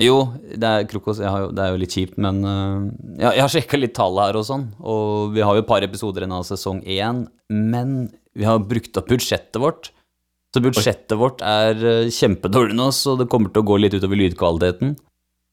[0.00, 0.16] Jo,
[0.48, 2.86] det er Krokos, jo, det er jo litt kjipt, men uh,
[3.18, 5.84] jeg, jeg har sjekka litt tallet her og sånn, og vi har jo et par
[5.84, 9.90] episoder igjen av sesong én, men vi har brukt opp budsjettet vårt.
[10.52, 14.20] Så budsjettet vårt er uh, kjempedårlig nå, så det kommer til å gå litt utover
[14.20, 14.96] lydkvaliteten.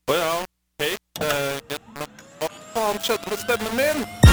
[0.08, 0.88] Å ja, ok.
[1.20, 1.78] Uh,
[2.40, 2.50] hva
[2.80, 4.29] faen skjedde med stemmen min?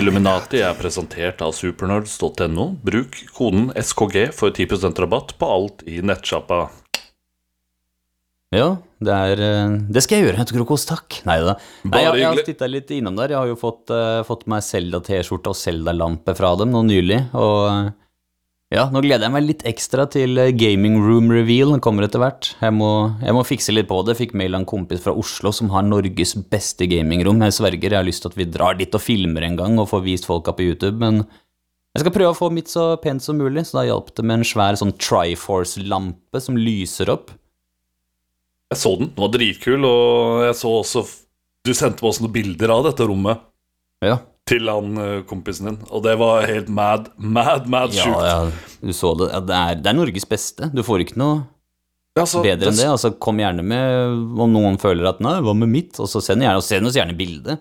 [0.00, 2.70] Illuminati er presentert av supernerds.no.
[2.80, 6.62] Bruk koden SKG for 10% rabatt på alt i nettsjappa.
[8.50, 11.20] Ja, det er øh, Det skal jeg gjøre, Krokos, takk.
[11.28, 11.58] Nei da.
[11.84, 13.34] Nei, jeg, jeg har titta litt innom der.
[13.34, 17.60] Jeg har jo fått, uh, fått meg Selda-T-skjorte og Selda-lampe fra dem nå nylig, og
[17.68, 17.92] øh,
[18.70, 21.72] ja, nå gleder jeg meg litt ekstra til øh, Gaming Room Reveal.
[21.74, 22.52] Den kommer etter hvert.
[22.62, 24.14] Jeg må, jeg må fikse litt på det.
[24.20, 27.42] Fikk mail av en kompis fra Oslo som har Norges beste gamingrom.
[27.48, 29.90] Jeg sverger, jeg har lyst til at vi drar dit og filmer en gang og
[29.90, 31.24] får vist folka på YouTube, men
[31.90, 34.38] jeg skal prøve å få mitt så pent som mulig, så da hjalp det med
[34.38, 37.32] en svær sånn Triforce-lampe som lyser opp.
[38.70, 41.02] Jeg så den, den var dritkul, og jeg så også
[41.66, 43.42] Du sendte meg også noen bilder av dette rommet
[44.06, 44.20] Ja.
[44.50, 48.26] Til han eh, kompisen din, og det var helt mad, mad, mad Ja, sjukt.
[48.26, 49.30] ja, du så det.
[49.32, 50.70] Ja, det, er, det er Norges beste.
[50.74, 51.40] Du får ikke noe
[52.18, 52.88] Altså, bedre enn det.
[52.90, 56.42] Altså, kom gjerne med om noen føler at 'nei, hva med mitt?' Og så send
[56.42, 57.54] gjerne, og send oss gjerne bilde.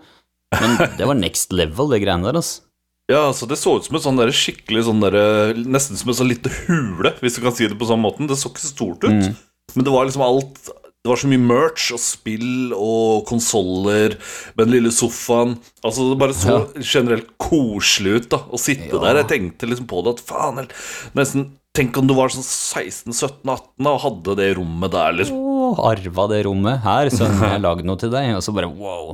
[0.57, 2.65] Men det var next level, det greiene der, altså.
[3.09, 5.15] Ja, altså Det så ut som et sånn der skikkelig sånn der,
[5.57, 8.27] Nesten som en sånn lite hule, hvis du kan si det på sånn måten.
[8.29, 9.31] Det så ikke så stort ut,
[9.77, 10.59] men det var liksom alt
[10.99, 14.17] Det var så mye merch og spill og konsoller
[14.57, 15.53] med den lille sofaen.
[15.79, 18.99] Altså Det bare så generelt koselig ut da å sitte Ja.
[19.05, 19.21] der.
[19.23, 20.67] Jeg tenkte liksom på det at faen
[21.15, 25.37] Nesten Tenk om du var sånn 16-17-18 og hadde det rommet der, liksom.
[25.37, 26.81] Oh, arva det rommet.
[26.83, 28.31] Her, sønn, jeg har lagd noe til deg.
[28.35, 29.13] Og så bare wow.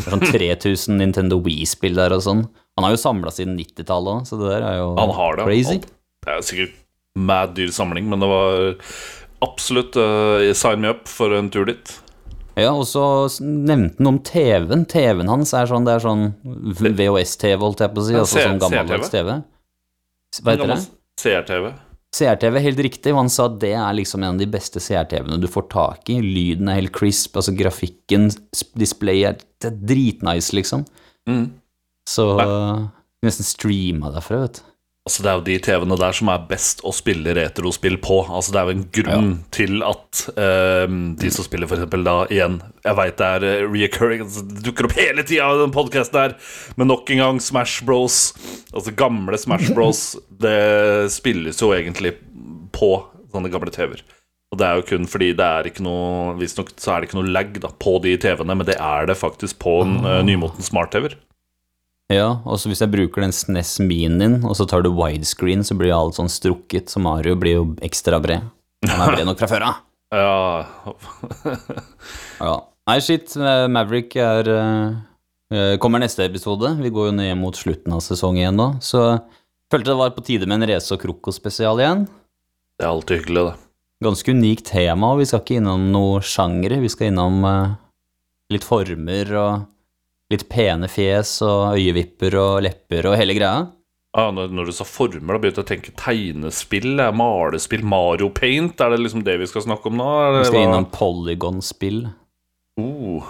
[0.00, 2.46] Det er sånn 3000 Nintendo Wii-spill der og sånn.
[2.78, 4.88] Han har jo samla siden 90-tallet òg, så det der er jo
[5.44, 5.82] crazy.
[6.24, 6.76] Det er sikkert
[7.20, 8.74] mad dyr samling, men det var
[9.44, 11.92] absolutt uh, Sign me up for en tur dit.
[12.58, 13.02] Ja, og så
[13.40, 14.86] nevnte han om TV-en.
[14.90, 16.26] TV-en hans er sånn, det er sånn
[16.80, 18.16] VHS-TV, holdt jeg på å si.
[18.18, 19.38] Altså sånn gammeldags TV.
[20.40, 20.80] Hva heter det?
[21.20, 21.70] CR-TV.
[22.16, 23.14] CR-TV, helt riktig.
[23.14, 26.18] Han sa det er liksom en av de beste CR-TV-ene du får tak i.
[26.24, 29.22] Lyden er helt crisp, altså grafikken, displayet display
[29.60, 30.84] det er dritnice, liksom.
[31.30, 31.46] Mm.
[32.08, 32.26] Så
[33.22, 34.66] nesten streama derfra, vet du.
[35.08, 38.18] Altså Det er jo de TV-ene der som er best å spille retrospill på.
[38.28, 40.84] Altså Det er jo en grunn til at eh,
[41.22, 44.64] de som spiller for eksempel da igjen Jeg veit det er uh, reoccurring, altså, det
[44.66, 46.36] dukker opp hele tida i den podkasten her,
[46.76, 48.20] men nok en gang Smash Bros.
[48.74, 50.04] Altså gamle Smash Bros.
[50.28, 52.18] Det spilles jo egentlig
[52.76, 52.92] på
[53.32, 54.04] sånne gamle TV-er.
[54.50, 57.20] Og det er jo kun fordi det er ikke noe Visstnok så er det ikke
[57.20, 60.66] noe lag da på de TV-ene, men det er det faktisk på en uh, nymoten
[60.66, 61.16] smart-TV-er.
[62.10, 65.76] Ja, og så hvis jeg bruker den SNES Minien, og så tar du widescreen, så
[65.78, 68.48] blir alt sånn strukket, så Mario blir jo ekstra bred.
[68.90, 69.78] Han er bred nok fra før av.
[70.10, 70.66] Ja,
[72.42, 72.54] Ja.
[72.90, 74.96] Nei, shit, eh, Maverick er eh,
[75.54, 76.72] eh, Kommer neste episode.
[76.80, 79.20] Vi går jo ned mot slutten av sesongen igjen nå, så
[79.70, 82.08] følte det var på tide med en Race og Kroko-spesial igjen.
[82.74, 83.54] det er alltid hyggelig, det.
[84.02, 86.80] Ganske unikt tema, og vi skal ikke innom noe sjangre.
[86.82, 87.44] Vi skal innom
[88.50, 89.52] litt former og
[90.30, 93.68] litt pene fjes og øyevipper og lepper og hele greia.
[94.10, 98.80] Ah, når, du sa former, da begynte jeg å tenke tegnespill, eh, malespill, Mario Paint.
[98.82, 100.08] Er det liksom det vi skal snakke om nå?
[100.40, 102.08] Vi skal innom polygonspill.
[102.80, 103.28] Oh,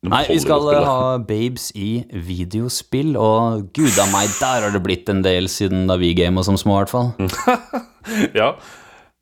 [0.00, 5.10] Nei, vi skal ha babes i videospill, og gud a meg, der har det blitt
[5.12, 7.12] en del siden da vi gama som små, i hvert fall.
[8.40, 8.54] Ja.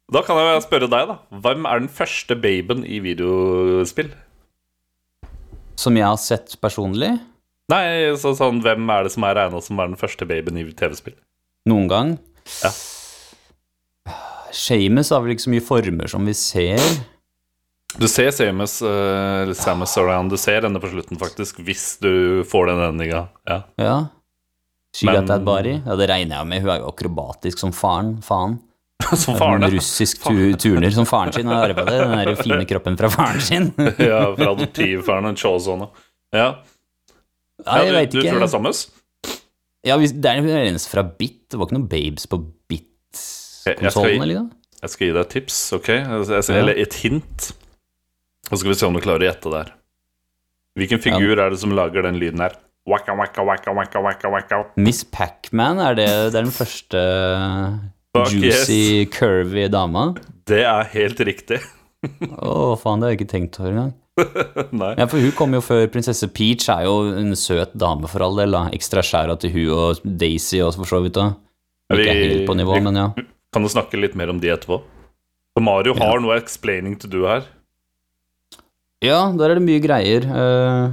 [0.08, 1.16] Da kan jeg spørre deg, da.
[1.42, 4.12] Hvem er den første baben i videospill?
[5.78, 7.12] Som jeg har sett personlig,
[7.68, 7.84] Nei,
[8.16, 11.14] så, sånn, hvem er det som er regna som er den første babyen i TV-spill?
[11.68, 12.14] noen gang.
[12.64, 12.70] Ja.
[14.56, 16.80] Shames har vel ikke så mye former som vi ser.
[18.00, 22.70] Du ser Samus, uh, Samus Around, du ser henne på slutten, faktisk, hvis du får
[22.70, 23.26] den endinga.
[23.48, 23.58] Ja.
[23.80, 23.96] Ja.
[24.96, 25.76] She Men- got that body.
[25.84, 26.62] Ja, det regner jeg med.
[26.64, 28.14] Hun er jo akrobatisk som faren.
[28.24, 28.58] Faen.
[29.16, 31.98] Som faren, en russisk tu turner som faren sin har arva det.
[32.02, 33.68] Den der fine kroppen fra faren sin.
[34.10, 34.24] ja.
[34.36, 35.88] Fra adoptivfaren og Chozone.
[36.34, 36.48] Ja.
[37.64, 38.72] Ja, jeg ja, du, du tror det er samme?
[39.86, 41.38] Ja, det er den eneste fra Bit.
[41.48, 44.44] Det var ikke noen babes på Jeg- jeg Bit-konsollen, eller?
[44.82, 45.88] Jeg skal gi deg et tips, ok?
[45.88, 47.48] Jeg- jeg- Eller et hint.
[48.48, 49.72] Så skal vi se om du klarer å gjette det her.
[50.78, 52.54] Hvilken figur er det som lager den lyden her?
[52.88, 54.60] Waka, waka, waka, waka, waka, waka.
[54.76, 57.02] Miss Pacman, er det, det er den første
[58.16, 60.14] Fuck juicy, curvy dama?
[60.48, 61.58] Det er helt riktig.
[62.40, 63.92] Å, faen, det har jeg ikke tenkt over engang.
[64.80, 64.92] Nei.
[64.98, 68.38] Ja, for hun kom jo før Prinsesse Peach er jo en søt dame for all
[68.40, 68.64] del, da.
[68.74, 71.18] Ekstra skjæra til hun og Daisy også, for så vidt.
[71.18, 71.28] da.
[71.92, 73.08] Ikke Vi- helt på nivå, vi- men ja.
[73.52, 74.80] Kan du snakke litt mer om de etterpå?
[75.54, 76.04] For Mario Ja.
[76.10, 77.44] har noe explaining to do her.
[79.02, 80.24] Ja, der er det mye greier.
[80.26, 80.92] Eh,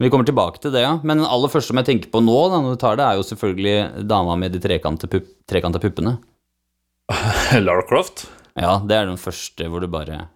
[0.00, 0.98] vi kommer tilbake til det, ja.
[1.02, 3.16] Men den aller første som jeg tenker på nå, da, når du tar det, er
[3.20, 5.26] jo selvfølgelig dama med de trekanta pup
[5.80, 6.18] puppene.
[7.66, 8.26] Lara Croft.
[8.58, 10.26] Ja, det er den første hvor du bare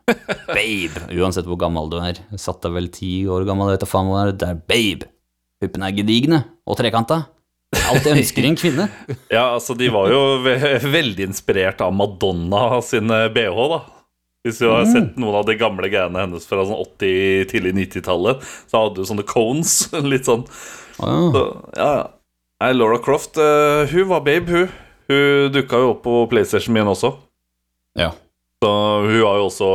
[0.49, 1.03] Babe!
[1.13, 2.17] Uansett hvor gammel du er.
[2.41, 4.61] Satt deg vel ti år gammel, vet du faen hva det er.
[4.69, 5.09] Babe!
[5.61, 6.43] Puppene er gedigne.
[6.69, 7.23] Og trekanta.
[7.91, 8.87] Alt jeg ønsker i en kvinne.
[9.37, 13.81] Ja, altså, de var jo ve veldig inspirert av Madonna sin bh, da.
[14.47, 14.93] Hvis du har Mm.
[14.95, 19.09] sett noen av de gamle greiene hennes fra sånn 80-, tidlig 90-tallet, så hadde du
[19.09, 19.73] sånne cones.
[20.13, 20.45] Litt sånn
[20.97, 21.11] Ah.
[21.11, 21.31] ja.
[21.35, 21.43] så,
[21.77, 22.73] Ja, ja.
[22.73, 24.71] Laura Croft, uh, hun var babe, hun.
[25.11, 27.15] Hun dukka jo opp på PlayStation min også.
[27.99, 28.13] ja.
[28.65, 28.71] Så
[29.05, 29.67] hun har jo også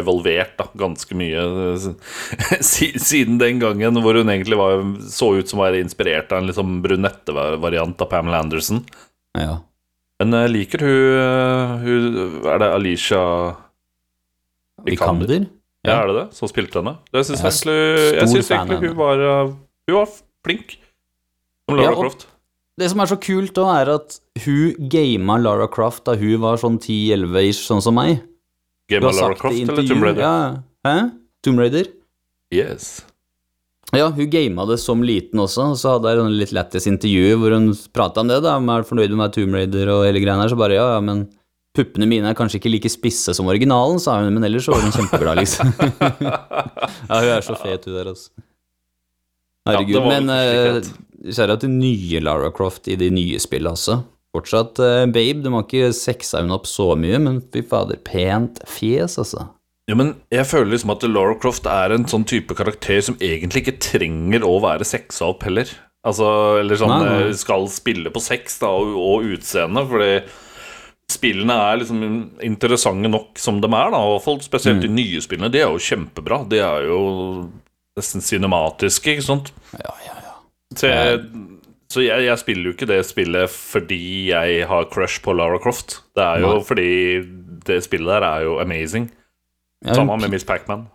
[0.00, 1.42] evolvert da, ganske mye
[1.76, 4.80] eh, siden den gangen hvor hun egentlig var,
[5.12, 8.80] så ut som å være inspirert av en liksom brunette-variant av Pamela Anderson.
[9.36, 9.58] ja.
[10.18, 13.20] Men jeg liker hun, eh, hun Er det Alicia
[14.88, 15.44] Vikander?
[15.86, 16.24] Ja, er det det?
[16.34, 16.96] Som spilte henne?
[17.12, 19.52] Jeg er egentlig, egentlig hun var, eh,
[19.86, 20.08] hun var
[20.46, 20.74] flink.
[21.68, 22.26] Som Lara Ja, Croft.
[22.78, 26.60] Det som er så kult da, er at hun gama Lara Croft da hun var
[26.60, 28.22] sånn 10-11-ish, sånn som meg.
[28.92, 30.24] Har Lara Croft eller Tomb Raider?
[30.24, 30.34] Ja.
[30.86, 30.96] Hæ?
[31.44, 31.90] Tomb Raider?
[32.54, 32.98] Yes.
[33.96, 37.38] Ja, hun gama det som liten også, og så hadde jeg en litt lættis intervju
[37.40, 40.36] hvor hun prata om det, da, om er fornøyd med Tomb Raider og hele greia
[40.36, 41.24] her, så bare ja, ja, men
[41.76, 44.84] puppene mine er kanskje ikke like spisse som originalen, sa hun, men ellers så var
[44.84, 45.72] hun kjempeglad, liksom.
[47.08, 48.44] ja, hun er så fet, hun der, altså.
[49.68, 50.92] Herregud, Ja, men uh,
[51.24, 54.02] kjære til nye Lara Croft i de nye spillene, altså.
[54.36, 58.60] Fortsatt eh, babe, du må ikke sexe henne opp så mye, men fy fader, pent
[58.68, 59.46] fjes, altså.
[59.88, 63.62] Ja, men jeg føler liksom at Lara Croft er en sånn type karakter som egentlig
[63.64, 65.70] ikke trenger å være sexa opp heller.
[66.06, 66.26] Altså,
[66.60, 67.22] eller sånn Nei, nei.
[67.30, 70.12] eh, skal spille på sex da, og, og utseende, fordi
[71.08, 72.02] spillene er liksom
[72.44, 75.48] interessante nok som de er, da, og folk, spesielt de nye spillene.
[75.52, 76.42] De er jo kjempebra.
[76.52, 77.00] De er jo
[77.98, 79.48] nesten cinematiske, ikke sant?
[79.72, 80.34] Ja, ja, ja.
[80.76, 81.22] Så jeg,
[81.92, 86.02] så jeg, jeg spiller jo ikke det spillet fordi jeg har crush på Lara Croft.
[86.16, 86.64] Det er jo Nei.
[86.68, 86.90] fordi
[87.68, 89.08] det spillet der er jo amazing.
[89.86, 90.86] ja Sammen med Miss Pacman.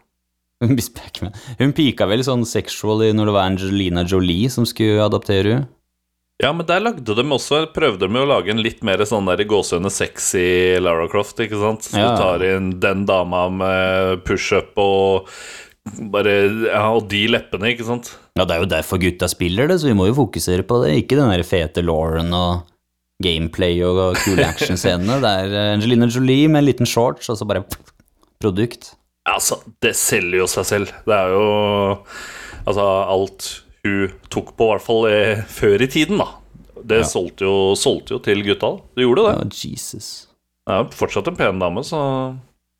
[0.72, 1.34] Miss Pac-Man.
[1.60, 5.69] Hun pika vel sånn sexually når det var Angelina Jolie som skulle adaptere henne.
[6.42, 9.44] Ja, men der lagde de også Prøvde de å lage en litt mer sånn der
[9.48, 11.86] gåsehudene sexy Lara Croft, ikke sant?
[11.86, 12.10] Så Ja.
[12.16, 15.30] Du tar inn den dama med pushup og
[16.13, 16.33] bare
[16.69, 18.13] Ja, og de leppene, ikke sant?
[18.38, 20.94] Ja, det er jo derfor gutta spiller det, så vi må jo fokusere på det.
[21.03, 22.63] Ikke den der fete Lauren og
[23.24, 25.19] gameplay og kule actionscenene.
[25.24, 27.65] Det er eh, Angelina Jolie med en liten shorts, og så bare
[28.41, 28.94] produkt.
[29.30, 30.94] Altså, det selger jo seg selv.
[31.07, 31.44] Det er jo
[32.63, 33.50] Altså, alt
[33.83, 36.30] hun tok på, i hvert fall eh, før i tiden, da.
[36.83, 37.07] Det Ja.
[37.07, 38.69] solgte, jo, solgte jo til gutta.
[38.95, 39.33] Det gjorde det.
[39.35, 40.07] Ja, Jesus.
[40.63, 42.00] Det er jo fortsatt en pen dame, så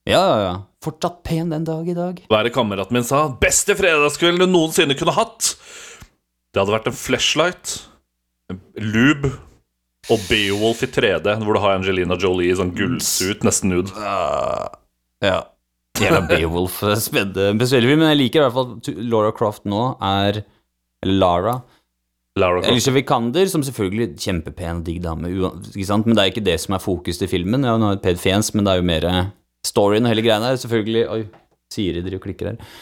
[0.08, 0.54] Ja, ja, ja.
[0.84, 2.20] Fortsatt pen den dag i dag.
[2.28, 3.26] Hva er det kameraten min sa?
[3.42, 5.54] Beste fredagskvelden du noensinne kunne hatt!
[6.54, 7.78] Det hadde vært en flashlight,
[8.52, 9.32] en lube
[10.12, 13.94] og Beowulf i 3D, hvor du har Angelina Jolie i sånn gullsuit, nesten nude.
[15.24, 15.40] Ja.
[16.02, 16.82] Jævla Beowulf.
[16.84, 20.44] eh, Spennende men jeg liker i hvert fall at Laura Croft nå er
[21.04, 21.54] Eller Lara.
[22.40, 22.72] Lara Croft.
[22.72, 26.06] Alicia Vikander, som selvfølgelig kjempepen og digg dame, ikke sant?
[26.08, 27.64] men det er ikke det som er fokus i filmen.
[27.64, 29.08] Ja, hun har et pent fjes, men det er jo mer
[29.68, 30.60] storyen og hele greia der.
[30.62, 31.22] Selvfølgelig Oi,
[31.74, 32.76] Siri driver og klikker her.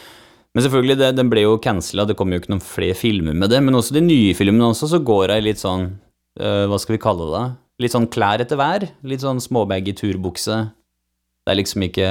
[0.52, 3.52] Men selvfølgelig, det, den ble jo cancela, det kommer jo ikke noen flere filmer med
[3.54, 3.62] det.
[3.64, 5.88] Men også de nye filmene også, så går jeg litt sånn
[6.42, 7.44] øh, Hva skal vi kalle det?
[7.82, 8.84] Litt sånn klær etter hver.
[9.08, 10.58] Litt sånn småbaggy turbukse.
[11.42, 12.08] Det er liksom ikke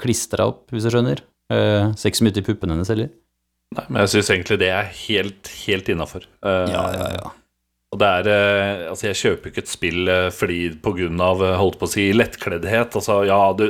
[0.00, 1.20] klistra opp, hvis du skjønner.
[1.52, 3.10] Uh, Ser ikke så mye til puppene hennes heller.
[3.74, 6.24] Nei, men jeg syns egentlig det er helt, helt innafor.
[7.18, 7.34] ja.
[7.94, 10.58] Og det er eh, Altså, jeg kjøper ikke et spill eh, fordi
[11.22, 12.96] av, eh, holdt på å si, lettkleddhet.
[12.98, 13.68] Altså, ja, du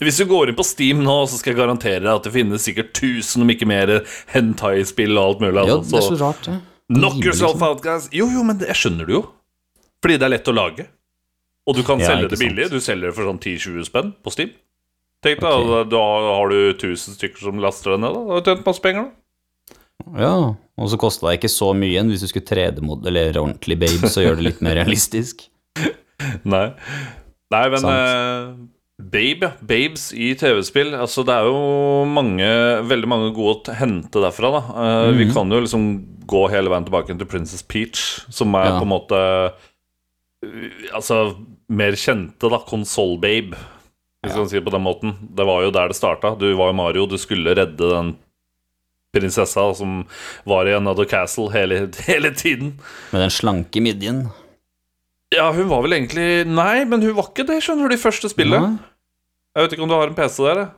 [0.00, 2.64] Hvis du går inn på Steam nå, så skal jeg garantere deg at det finnes
[2.64, 3.98] sikkert tusen, om ikke mer,
[4.32, 5.60] hentai-spill og alt mulig.
[5.60, 5.92] Ja, Altså.
[5.92, 6.58] det er så rart, det.
[6.96, 8.08] knock yourself out, guys.
[8.16, 9.24] Jo, jo, men det, jeg skjønner det jo.
[10.04, 10.88] Fordi det er lett å lage.
[11.66, 12.68] Og du kan Ja, selge det billig.
[12.68, 12.78] sant.
[12.78, 14.54] Du selger det for sånn 10-20 spenn på Steam.
[15.24, 15.68] Tenk deg, okay.
[15.72, 16.02] da, da
[16.38, 18.14] har du 1000 stykker som laster det ned.
[18.14, 19.25] Da har du tjent masse penger, da.
[20.14, 24.06] Ja, og så kosta det ikke så mye enn hvis du skulle 3D-modellere ordentlig babe,
[24.12, 25.48] så gjør det litt mer realistisk.
[26.44, 26.68] Nei.
[27.50, 28.54] Nei, men eh,
[28.96, 29.50] Babe, ja.
[29.60, 30.94] Babes i TV-spill.
[30.96, 32.46] Altså, det er jo mange,
[32.88, 34.62] veldig mange gode å hente derfra, da.
[34.84, 35.34] Eh, Vi Mhm.
[35.34, 35.84] kan jo liksom
[36.26, 38.78] gå hele veien tilbake til Princess Peach, som er Ja.
[38.80, 41.36] på en måte uh, Altså
[41.68, 42.58] mer kjente, da.
[42.58, 44.34] Konsoll-babe, hvis Ja.
[44.34, 45.14] vi kan si det på den måten.
[45.34, 46.36] Det var jo der det starta.
[46.38, 48.16] Du var jo Mario, du skulle redde den
[49.16, 50.02] prinsessa som
[50.48, 52.76] var i Another Castle hele, hele tiden.
[53.12, 54.26] Med den slanke midjen.
[55.34, 58.30] Ja, hun var vel egentlig Nei, men hun var ikke det, skjønner du, i første
[58.30, 58.62] spillet.
[58.62, 58.92] Nei.
[59.56, 60.60] Jeg vet ikke om du har en PC der?
[60.62, 60.68] jeg.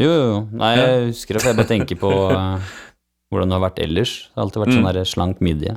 [0.00, 0.26] Jo, jo.
[0.30, 0.40] jo.
[0.56, 2.74] Nei, jeg husker det, for jeg bare tenker på uh,
[3.34, 4.12] hvordan det har vært ellers.
[4.30, 4.84] Det har alltid vært Mm.
[4.86, 5.74] sånn slank midje.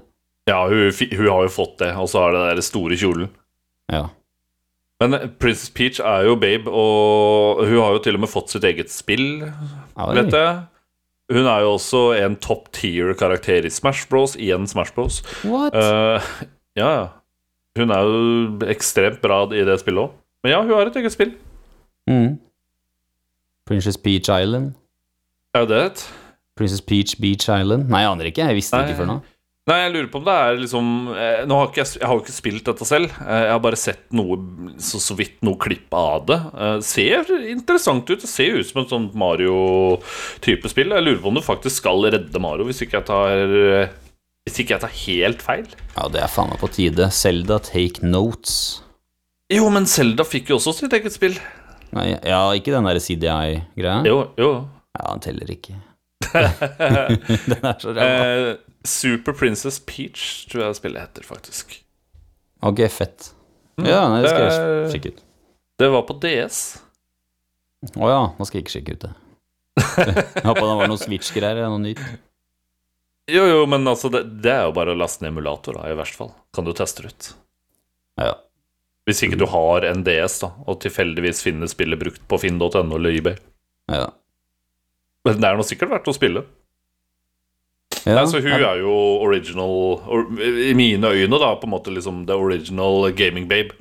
[0.47, 3.29] Ja, hun, hun har jo fått det, og så har det den store kjolen.
[3.91, 4.05] Ja.
[5.03, 8.63] Men Princess Peach er jo babe, og hun har jo til og med fått sitt
[8.67, 10.13] eget spill, Oi.
[10.15, 10.61] vet jeg.
[11.31, 14.35] Hun er jo også en top tier-karakter i Smash Bros.
[14.35, 15.21] Igjen Smash Bros.
[15.47, 15.75] What?
[15.75, 16.19] Uh,
[16.75, 17.05] ja, ja.
[17.79, 20.17] Hun er jo ekstremt bra i det spillet òg.
[20.43, 21.31] Men ja, hun har et eget spill.
[22.09, 22.35] Mm.
[23.65, 24.73] Princess Peach Island.
[25.55, 26.03] Er jo det et?
[26.57, 27.87] Princess Peach Beach Island.
[27.89, 28.43] Nei, jeg aner ikke.
[28.49, 28.89] Jeg visste Nei.
[28.89, 29.17] ikke før nå.
[29.63, 32.17] Nei, jeg lurer på om det er liksom eh, Nå har ikke jeg, jeg har
[32.17, 33.13] jo ikke spilt dette selv.
[33.23, 34.35] Eh, jeg har bare sett noe
[34.75, 36.37] så, så vidt noe klipp av det.
[36.51, 38.19] Eh, ser interessant ut.
[38.19, 40.91] Det ser ut som et sånt Mario-type spill.
[40.91, 43.45] Jeg lurer på om du faktisk skal redde Mario, hvis ikke jeg tar
[44.43, 45.71] Hvis ikke jeg tar helt feil.
[45.93, 47.07] Ja, det er faen meg på tide.
[47.15, 48.83] Selda Take Notes.
[49.53, 51.39] Jo, men Selda fikk jo også sitt eget spill.
[51.95, 54.03] Nei, ja, ikke den der CDI-greia.
[54.11, 54.51] Jo, jo.
[54.99, 55.79] Ja, den teller ikke.
[56.33, 58.53] den er så ræva.
[58.87, 61.77] Super Princess Peach tror jeg spillet heter, faktisk.
[62.63, 63.29] Ok, fett.
[63.79, 64.89] Ja, nei, det skal jeg Mm.
[64.93, 65.21] Sjekke ut.
[65.81, 66.59] Det var på DS.
[67.97, 69.13] Å ja, nå skal jeg ikke sjekke ut det.
[69.97, 72.01] Jeg håpa det var noe Switch-greier eller noe nytt.
[73.31, 75.95] Jo, jo, men altså, det, det er jo bare å laste ned emulator, da, i
[75.97, 76.29] verste fall.
[76.53, 77.29] Kan du teste det ut.
[78.21, 78.35] Ja.
[79.07, 83.17] Hvis ikke du har en DS, da, og tilfeldigvis finner spillet brukt på finn.no eller
[83.17, 83.39] eBay.
[83.91, 84.11] Ja.
[85.27, 86.45] Men det er nå sikkert verdt å spille.
[88.05, 88.23] Ja.
[88.27, 88.93] så hun er jo
[89.23, 89.75] original
[90.11, 93.75] or, I mine øyne, da, på en måte liksom the original gaming babe.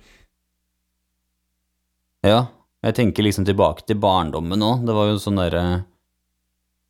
[2.23, 2.47] Ja,
[2.87, 4.77] jeg tenker liksom tilbake til barndommen nå.
[4.87, 5.65] Det var jo sånn derre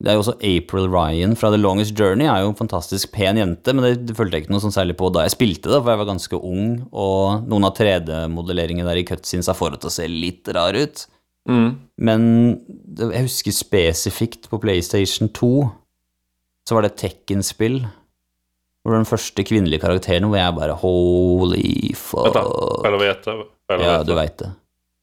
[0.02, 3.38] Det er jo også April Ryan fra The Longest Journey er jo en fantastisk pen
[3.38, 5.78] jente, men det, det følte jeg ikke noe sånn særlig på da jeg spilte det,
[5.78, 9.92] for jeg var ganske ung, og noen av 3D-modelleringene der i cutscenes har forut til
[9.92, 11.04] å se litt rar ut.
[11.46, 11.68] Mm.
[12.02, 12.26] Men
[12.98, 15.52] jeg husker spesifikt på PlayStation 2
[16.72, 17.82] så var det Tekken-spill.
[18.82, 22.32] Hvor den første kvinnelige karakteren hvor jeg bare holy fuck.
[22.32, 23.34] Feil å vite.
[23.68, 24.48] Feil Ja, du veit det.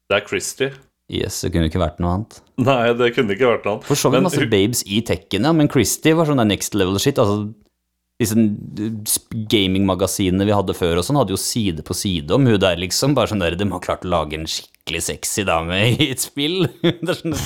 [0.09, 0.71] Det er Christy.
[1.13, 2.39] Yes, det kunne ikke vært noe annet.
[2.61, 3.85] Nei, det kunne ikke vært noe annet.
[3.88, 6.97] For så vidt masse babes i Tekken, ja, men Christie var sånn der next level
[7.01, 7.21] shit.
[7.21, 7.47] Altså,
[8.19, 8.35] disse
[9.07, 12.75] sp- gamingmagasinene vi hadde før og sånn, hadde jo side på side om hun der,
[12.81, 13.13] liksom.
[13.15, 16.67] Bare sånn der, de har klart å lage en skikkelig sexy dame i et spill.
[16.83, 17.38] det er sånn,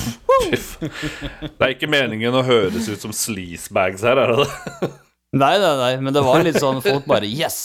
[0.50, 4.92] Det er ikke meningen å høres ut som sleazebags her, er det det?
[5.38, 7.62] nei, nei, nei, men det var litt sånn, folk bare yes!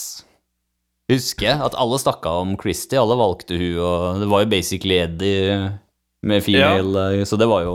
[1.09, 4.99] Husker jeg at alle snakka om Christie, alle valgte hun, og det var jo basically
[5.01, 5.55] Eddie
[6.29, 7.25] med female, ja.
[7.25, 7.73] så det var jo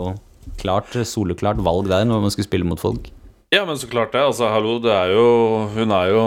[0.61, 3.09] klart, soleklart valg der når man skulle spille mot folk.
[3.55, 4.19] Ja, men så klart det.
[4.25, 5.25] Altså, hallo, det er jo
[5.75, 6.21] Hun er jo,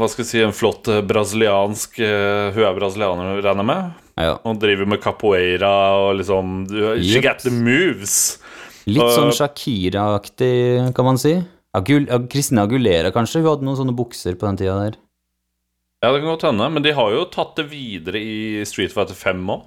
[0.00, 3.92] hva skal jeg si, en flott eh, brasiliansk eh, Hun er brasilianer, regner jeg med?
[4.20, 4.34] Ja.
[4.46, 5.70] Og driver med capoeira
[6.02, 7.22] og liksom du- She Yep.
[7.24, 8.16] got the moves.
[8.86, 11.32] Litt sånn Shakira-aktig, kan man si.
[11.74, 13.40] Agul Christina Agulera, kanskje?
[13.42, 14.98] Hun hadde noen sånne bukser på den tida der.
[16.04, 16.68] Ja, det kan godt hende.
[16.70, 19.62] Men de har jo tatt det videre i Street Fighter 5 òg.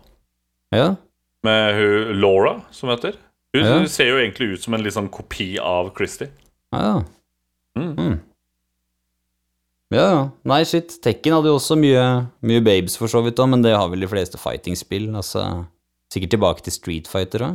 [0.72, 0.96] Ja.
[1.44, 3.18] Med hun Laura, som heter.
[3.56, 3.86] Hun Ja.
[3.88, 6.30] ser jo egentlig ut som en litt sånn kopi av Christie.
[6.74, 7.04] Ja, ja.
[7.78, 7.94] Mm.
[7.98, 8.16] Mm.
[9.94, 10.24] Ja, ja.
[10.52, 10.98] Nei, shit.
[11.04, 12.04] Tekken hadde jo også mye,
[12.44, 15.08] mye babes, for så vidt, da, men det har vel de fleste fighting-spill.
[15.16, 15.44] Altså,
[16.12, 17.52] sikkert tilbake til Street Fighter, da.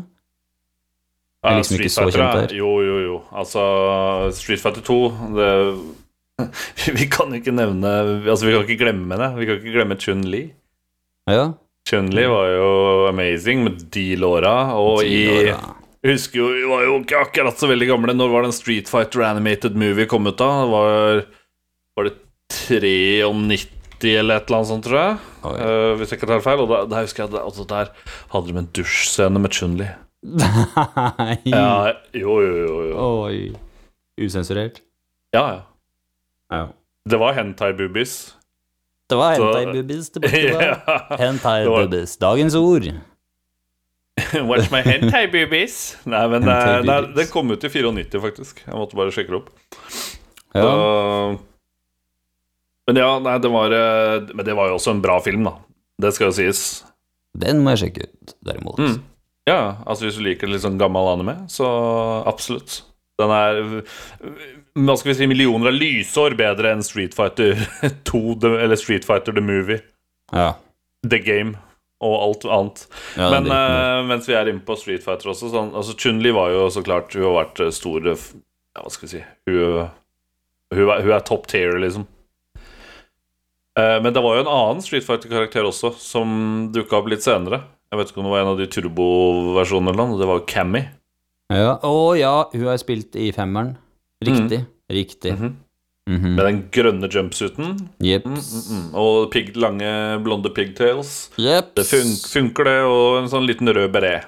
[1.45, 2.57] Er liksom ikke Street så Fighter kjent er- der.
[2.63, 3.17] Jo, jo, jo.
[3.43, 3.63] Altså,
[4.39, 5.01] Street Fighter 2
[5.37, 5.51] det,
[6.97, 7.91] Vi kan ikke nevne
[8.25, 9.29] Altså, vi kan ikke glemme det.
[9.37, 10.45] Vi kan ikke glemme Chun-Li.
[11.29, 11.51] Ja.
[11.91, 12.71] Chun-Li var jo
[13.11, 15.27] amazing med de låra, og i.
[16.03, 18.15] Jeg husker jo, vi var jo ikke akkurat så veldig gamle.
[18.19, 20.49] Når var den Street Fighter Animated Movie kom ut, da?
[20.67, 21.21] Var,
[21.95, 22.17] var det
[22.51, 25.21] 93 eller et eller annet sånt, tror jeg?
[25.47, 25.69] Oh, ja.
[25.69, 26.63] uh, hvis jeg ikke tar feil.
[26.65, 27.93] Og da, der husker jeg at altså, der
[28.35, 29.89] hadde de en dusjscene med Chun-Li.
[30.43, 31.37] Nei.
[31.51, 31.71] Ja,
[32.19, 33.07] jo, jo, jo, jo.
[33.29, 33.39] Oi.
[34.23, 34.83] Usensurert.
[35.35, 35.63] Ja, ja.
[36.53, 36.67] Ja.
[37.09, 38.17] Det var hentai-boobies.
[39.11, 40.43] Det var hentai boobies tilbake.
[40.67, 40.99] Ja.
[41.23, 42.19] Hentai-boobies.
[42.23, 42.91] Dagens ord.
[44.51, 45.77] Watch my hentai-boobies.
[46.05, 48.61] Nei, men eh, Hentai nei, den kom ut i 94, faktisk.
[48.67, 49.51] Jeg måtte bare sjekke det opp.
[50.53, 50.67] Ja.
[50.67, 51.41] Så-
[52.91, 55.53] men ja, nei, det var eh, Men det var jo også en bra film, da.
[56.03, 56.63] Det skal jo sies.
[57.39, 58.81] Den må jeg sjekke ut, derimot.
[58.83, 58.97] Mm.
[59.49, 61.67] Ja, altså hvis du liker litt sånn gammel anime, så
[62.29, 62.83] absolutt.
[63.21, 63.61] Den er
[64.83, 67.57] Hva skal vi si millioner av lysår bedre enn Street Fighter
[68.11, 68.21] 2
[68.59, 69.81] eller Street Fighter The Movie,
[70.35, 70.53] Ja.
[71.07, 71.57] The Game
[72.03, 72.85] og alt annet.
[73.17, 76.51] ja Men eh, mens vi er inne på Street Fighter også sånn, altså Chun-Li var
[76.55, 78.25] jo så klart Hun har vært eh, stor eh,
[78.75, 79.93] Ja, hva skal vi si Hun,
[80.75, 82.09] hun, er, hun er top tier, liksom.
[83.73, 86.33] Men det var jo en annen Street Fighter-karakter også, som
[86.75, 87.63] dukka opp litt senere.
[87.89, 90.19] Jeg vet ikke om det var en av de turboversjonene eller noe.
[90.21, 90.83] Det var jo Cammy.
[91.53, 91.79] Ja.
[91.85, 93.75] Å ja, hun har spilt i femmeren.
[94.25, 94.63] Riktig.
[94.93, 95.33] Riktig.
[96.11, 96.33] Mhm.
[96.35, 97.77] Med den grønne jumpsuiten.
[98.03, 98.41] Mm, mm,
[98.75, 98.87] mm.
[98.99, 101.31] Og pig, lange, blonde pigtails.
[101.39, 101.75] Jepp.
[101.79, 104.27] Det fun funker, det, og en sånn liten rød beret.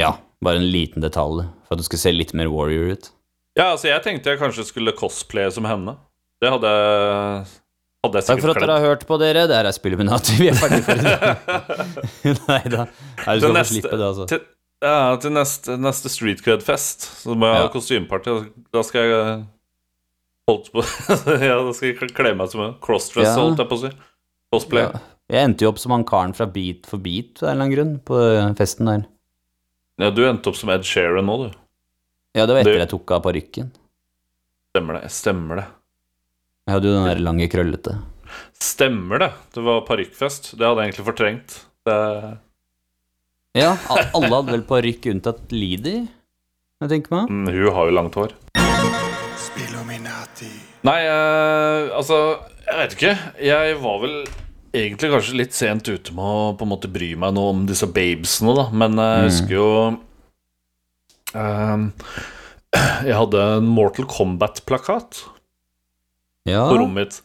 [0.00, 0.14] Ja,
[0.44, 3.10] bare en liten detalj for at du skal se litt mer warrior ut.
[3.58, 5.96] Ja, altså, jeg tenkte jeg kanskje skulle cosplaye som henne.
[6.40, 7.48] Det hadde jeg
[8.06, 9.42] Hadde jeg Takk for at dere har hørt på, dere.
[9.50, 10.36] Det her er Spilluminati.
[10.38, 11.22] Vi er ferdige for i dag.
[12.48, 12.84] Nei da.
[12.86, 14.26] Du skal neste- slippe det, altså.
[14.30, 14.44] Til,
[14.86, 17.72] ja, til neste, neste Street Cred-fest så må jeg ha Ja.
[17.74, 18.36] kostymeparty.
[18.72, 19.40] Da skal jeg
[20.48, 20.82] holdt på
[21.48, 23.36] Ja, da skal jeg kle meg som en crossdress, Ja.
[23.38, 23.90] holdt jeg på å si.
[24.52, 24.86] Cosplay.
[24.88, 25.00] Ja.
[25.28, 27.74] Jeg endte jo opp som han karen fra Beat for Beat av en eller annen
[27.76, 28.20] grunn på
[28.56, 29.02] festen der.
[30.00, 31.50] Ja, du endte opp som Ed Sheeran nå, du.
[32.38, 33.68] Ja, det var etter Du- jeg tok av parykken.
[34.72, 35.10] Stemmer det.
[35.12, 35.66] Stemmer det.
[36.68, 37.96] Jeg hadde jo den der lange, krøllete.
[38.60, 39.30] Stemmer det.
[39.56, 40.52] Det var parykkfest.
[40.56, 41.58] Det hadde jeg egentlig fortrengt.
[41.88, 41.98] Det,
[43.58, 43.72] Ja,
[44.14, 45.94] alle hadde vel parykk unntatt Lidi,
[46.80, 47.28] jeg tenker meg.
[47.32, 48.32] mm, hun har jo langt hår.
[50.86, 52.18] Nei, eh, altså
[52.68, 53.14] Jeg vet ikke.
[53.42, 54.14] Jeg var vel
[54.76, 57.88] egentlig kanskje litt sent ute med å på en måte bry meg noe om disse
[57.88, 58.66] babesene, da.
[58.72, 59.68] Men eh, jeg husker jo
[61.34, 61.86] eh,
[63.08, 65.22] Jeg hadde en Mortal Kombat-plakat
[66.48, 66.66] Ja.
[66.70, 67.20] på rommet mitt.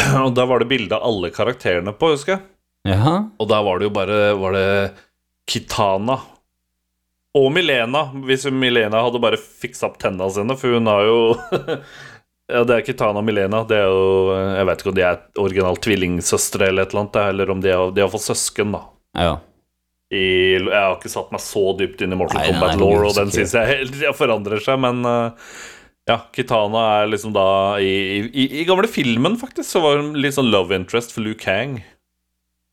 [0.24, 2.44] Og der var det bilde av alle karakterene på, husker jeg.
[2.94, 3.16] ja.
[3.38, 4.68] Og der var det jo bare Var det
[5.50, 6.16] Kitana
[7.38, 8.06] og Milena.
[8.26, 11.20] Hvis Milena hadde bare fiksa opp tenna sine, for hun har jo
[12.52, 13.62] Ja, det er Kitana og Milena.
[13.64, 17.22] Det er jo Jeg vet ikke om de er originalt tvillingsøstre eller et eller annet,
[17.30, 18.84] eller om de har, de har fått søsken, da.
[19.28, 19.32] ja.
[20.12, 23.14] I, jeg har ikke satt meg så dypt inn i Mortal Nei, Kombat Law, og
[23.16, 25.46] den syns jeg helt jeg forandrer seg, men eh,
[26.10, 27.46] ja, Kitana er liksom da
[27.80, 27.94] I,
[28.28, 31.78] i, i gamle filmen, faktisk, så var hun litt sånn love interest for Luke Kang.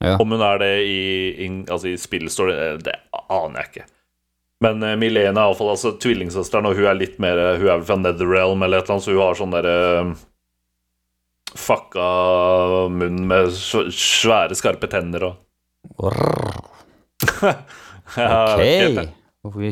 [0.03, 0.17] Ja.
[0.19, 0.99] Om hun er det i,
[1.45, 3.87] in, altså i spillstory, eh, det aner jeg ikke.
[4.63, 7.77] Men uh, Milena er iallfall altså, tvillingsøsteren, og hun er litt mer eh, Hun er
[7.77, 9.77] vel fra Netherrealm eller et eller annet, så hun har sånn derre
[11.59, 12.09] Fucka
[12.93, 15.39] munn med svære, skarpe tenner og
[18.19, 18.61] Ok.
[18.65, 19.07] jeg.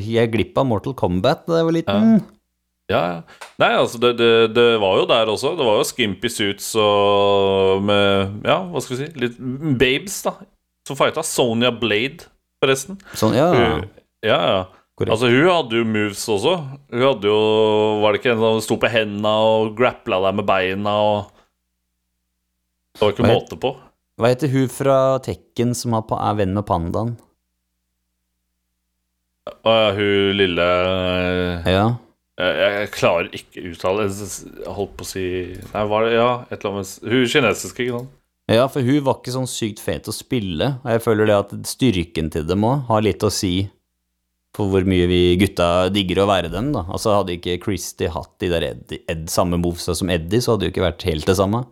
[0.08, 2.18] Gikk glipp av Mortal Kombat da jeg var liten?
[2.88, 3.48] Ja, ja.
[3.60, 5.52] Nei, altså, det, det, det var jo der også.
[5.60, 9.10] Det var jo skimpy suits og med Ja, hva skal vi si?
[9.26, 9.40] Litt
[9.82, 10.38] babes, da.
[10.88, 11.24] Som fighta.
[11.26, 12.30] Sonya Blade,
[12.64, 13.00] forresten.
[13.20, 13.50] Sånn, ja.
[13.52, 13.90] Hun,
[14.24, 14.62] ja, ja.
[14.98, 15.12] Korrekt.
[15.14, 16.54] Altså, hun hadde jo moves også.
[16.90, 17.42] Hun hadde jo
[18.02, 21.28] Var det ikke en som sto på hendene og grappla deg med beina og
[22.98, 23.76] Det var ikke Hva måte på.
[24.18, 27.14] Hva heter hun fra Tekken som er venn med pandaen?
[29.48, 31.86] Å ja, hun lille eh, Ja.
[32.38, 35.24] Jeg, jeg klarer ikke uttale Jeg holdt på å si
[35.72, 38.14] Nei, var det Ja, et eller annet Hun kinesiske, ikke sant?
[38.48, 41.50] ja, for hun var ikke sånn sykt fet å spille, og jeg føler det at
[41.68, 43.66] styrken til dem òg har litt å si
[44.56, 46.86] for hvor mye vi gutta digger å være dem, da.
[46.90, 50.66] Altså, hadde ikke Christy hatt de der Ed, Ed, samme movesa som Eddie, så hadde
[50.66, 51.66] det jo ikke vært helt det samme.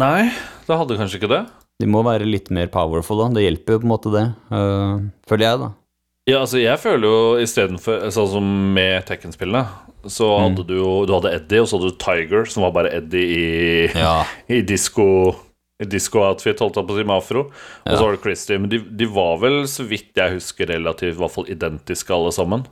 [0.00, 0.30] Nei,
[0.66, 1.44] det hadde kanskje ikke det.
[1.80, 3.30] De må være litt mer powerful, da.
[3.36, 4.26] Det hjelper jo på en måte, det.
[4.52, 5.70] Uh, føler jeg, da.
[6.28, 9.62] Ja, altså jeg føler jo istedenfor Sånn som med Tekken-spillene,
[10.04, 12.92] så hadde du jo Du hadde Eddie, og så hadde du Tiger, som var bare
[12.98, 13.46] Eddie i,
[13.96, 14.20] Ja.
[14.54, 15.06] i disco
[15.80, 17.46] i disco-outfit, holdt jeg på å si, med afro.
[17.86, 18.60] Og så var det Christie.
[18.60, 22.34] Men de, de var vel, så vidt jeg husker, relativt i hvert fall identiske alle
[22.36, 22.66] sammen.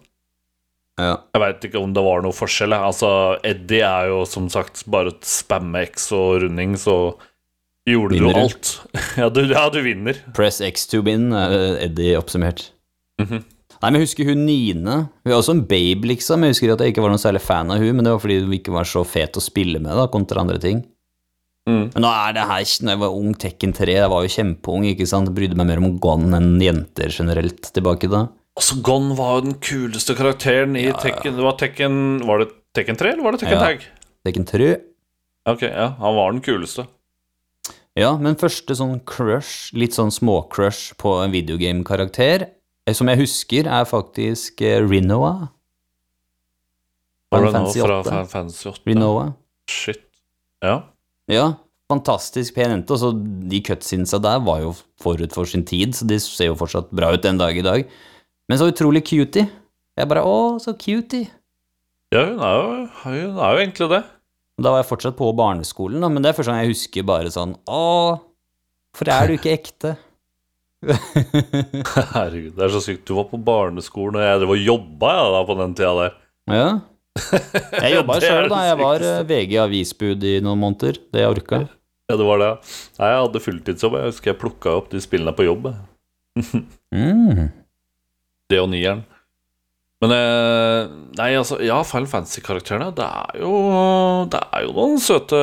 [1.00, 1.16] ja.
[1.34, 2.76] Jeg veit ikke om det var noe forskjell.
[2.76, 3.10] Altså,
[3.46, 6.98] Eddie er jo som sagt bare et spamme X og runding, så
[7.88, 8.72] gjorde Vinner du alt.
[9.20, 10.18] ja, du, ja, du vinner.
[10.36, 12.68] Press X to win, er Eddie oppsummert.
[13.22, 13.46] Mhm.
[13.78, 14.94] Nei, men jeg husker hun Nine.
[15.22, 16.42] Hun er også en babe, liksom.
[16.42, 18.40] Jeg husker at jeg ikke var noen særlig fan av hun, men det var fordi
[18.42, 20.80] hun ikke var så fet å spille med, da, kontra andre ting.
[21.68, 21.84] Mm.
[21.92, 24.86] Men nå er det her Når jeg var ung, Tekken 3, jeg var jo kjempeung,
[24.88, 25.28] ikke sant.
[25.28, 28.22] Jeg brydde meg mer om Gon enn jenter generelt tilbake da.
[28.58, 30.96] Altså, Gon var jo den kuleste karakteren i Ja.
[30.98, 31.36] Tekken.
[31.36, 33.66] Det var Tekken Var det Tekken 3, eller var det Tekken Ja.
[33.66, 33.84] Tag?
[34.26, 34.70] Tekken 3
[35.48, 36.86] Ok, ja, han var den kuleste.
[37.96, 42.44] Ja, men første sånn crush, litt sånn småcrush på en videogame-karakter,
[42.86, 45.48] eh, som jeg husker, er faktisk eh, Rinoa.
[47.32, 48.10] Final Fantasy fra 8.
[48.10, 48.84] Final Fantasy 8?
[48.86, 49.24] Rinoa.
[49.72, 50.04] Shit.
[50.62, 50.82] Ja.
[51.28, 51.46] Ja,
[51.92, 52.94] fantastisk pen jente.
[52.96, 53.12] Og så
[53.52, 57.12] de cutsinsa der var jo forut for sin tid, så de ser jo fortsatt bra
[57.14, 57.88] ut den dag i dag.
[58.48, 59.48] Men så utrolig cutie.
[59.98, 61.26] Jeg bare Å, så cutie.
[62.14, 62.66] ja, hun er jo,
[63.02, 64.02] hun er jo egentlig det.
[64.58, 67.30] Da var jeg fortsatt på barneskolen, da, men det er første gang jeg husker bare
[67.30, 67.82] sånn Å,
[68.90, 69.92] hvorfor er du ikke ekte?
[72.14, 73.04] Herregud, det er så sykt.
[73.06, 76.16] Du var på barneskolen, og jeg drev og jobba ja, da, på den tida der.
[76.54, 76.68] ja,
[77.84, 78.60] Jeg jobba sjøl, da.
[78.70, 80.98] Jeg var eh, VG avisbud i noen måneder.
[81.12, 81.60] Det jeg orka.
[82.08, 82.50] Ja, det var det.
[82.98, 83.96] Nei, jeg hadde fulltidsjobb.
[84.00, 85.70] Jeg husker jeg plukka opp de spillene på jobb.
[86.88, 87.50] Mm.
[88.48, 89.02] Det og nieren.
[90.00, 90.86] Men eh,
[91.18, 92.92] Nei, altså Ja, Final Fantasy-karakterene.
[92.96, 93.50] Det er jo
[94.32, 95.40] Det er jo noen søte,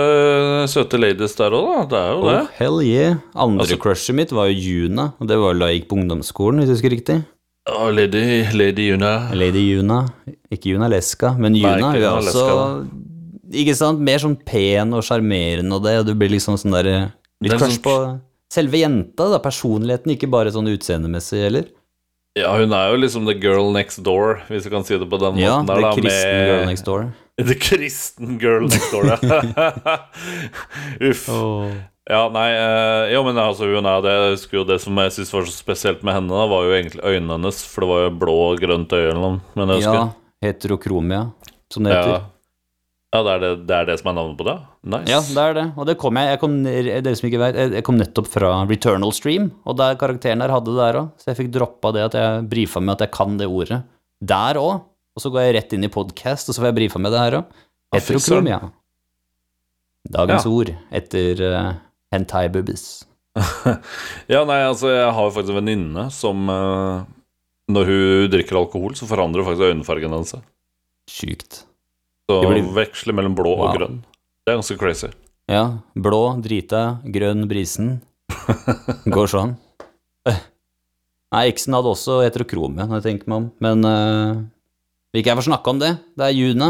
[0.72, 1.84] søte ladies der òg, da.
[1.92, 2.38] Det er jo det.
[2.40, 3.20] Oh, hell yeah.
[3.36, 6.64] Andre Altså- crushet mitt var jo Juna, og det var da jeg gikk på ungdomsskolen,
[6.64, 7.18] hvis jeg husker riktig.
[7.66, 9.14] Å, lady, lady Juna.
[9.34, 10.04] Lady Juna.
[10.54, 12.44] Ikke Juna Leska, men Nei, Juna ikke hun også
[13.62, 14.04] Ikke sant?
[14.06, 16.90] Mer sånn pen og sjarmerende og det, og du blir liksom sånn der
[17.44, 17.96] Litt er crush på
[18.54, 19.40] selve jenta, da.
[19.44, 21.66] Personligheten, ikke bare sånn utseendemessig heller.
[22.38, 25.18] Ja, hun er jo liksom the girl next door, hvis du kan si det på
[25.20, 25.68] den Ja, måten.
[25.72, 27.06] der, da, kristen med- girl next door.
[27.50, 29.18] The kristen girl next door, ja.
[31.10, 31.26] Uff.
[32.06, 34.12] Ja, nei eh, Jo, men altså, hun er det.
[34.14, 36.76] Jeg husker jo det som jeg syntes var så spesielt med henne, da, var jo
[36.78, 39.40] egentlig øynene hennes, for det var jo blå og grønt øye eller noe.
[39.58, 40.06] Men jeg husker Ja,
[40.46, 41.24] heterokromia,
[41.74, 42.28] som det heter.
[43.16, 44.56] ja, det er det, det er det som er navnet på det?
[44.94, 45.10] Nice.
[45.10, 45.66] Ja, det er det.
[45.82, 49.14] Og det kom jeg Jeg kom, dere som ikke vet, jeg kom nettopp fra Returnal
[49.18, 52.20] Stream, og der karakteren der hadde det der òg, så jeg fikk droppa det at
[52.22, 53.82] jeg brifa med at jeg kan det ordet.
[54.22, 54.84] Der òg.
[55.16, 57.20] Og så går jeg rett inn i podkast, og så får jeg brifa med det
[57.24, 57.46] her òg.
[57.96, 57.98] Ja.
[57.98, 58.60] Heterokromia.
[60.06, 60.52] Dagens Ja.
[60.52, 61.42] ord etter
[62.16, 63.04] uh, hentai boobies.
[64.32, 67.04] Ja, nei, altså, jeg har jo faktisk en venninne som uh,
[67.68, 70.34] Når hun drikker alkohol, så forandrer hun faktisk øyenfargen hennes.
[71.12, 71.64] Sjukt.
[72.30, 74.00] Så Det blir- veksler mellom blå og grønn.
[74.46, 75.12] Det er ganske crazy.
[75.50, 75.64] Ja.
[75.98, 78.00] Blå, drita, grønn, brisen.
[79.06, 79.56] Går sånn.
[80.30, 80.40] Eh.
[81.36, 83.48] Nei, eksen hadde også heterokromia, når jeg tenker meg om.
[83.62, 84.42] Men uh,
[85.12, 85.92] vil ikke jeg få snakke om det.
[86.18, 86.70] Det er June.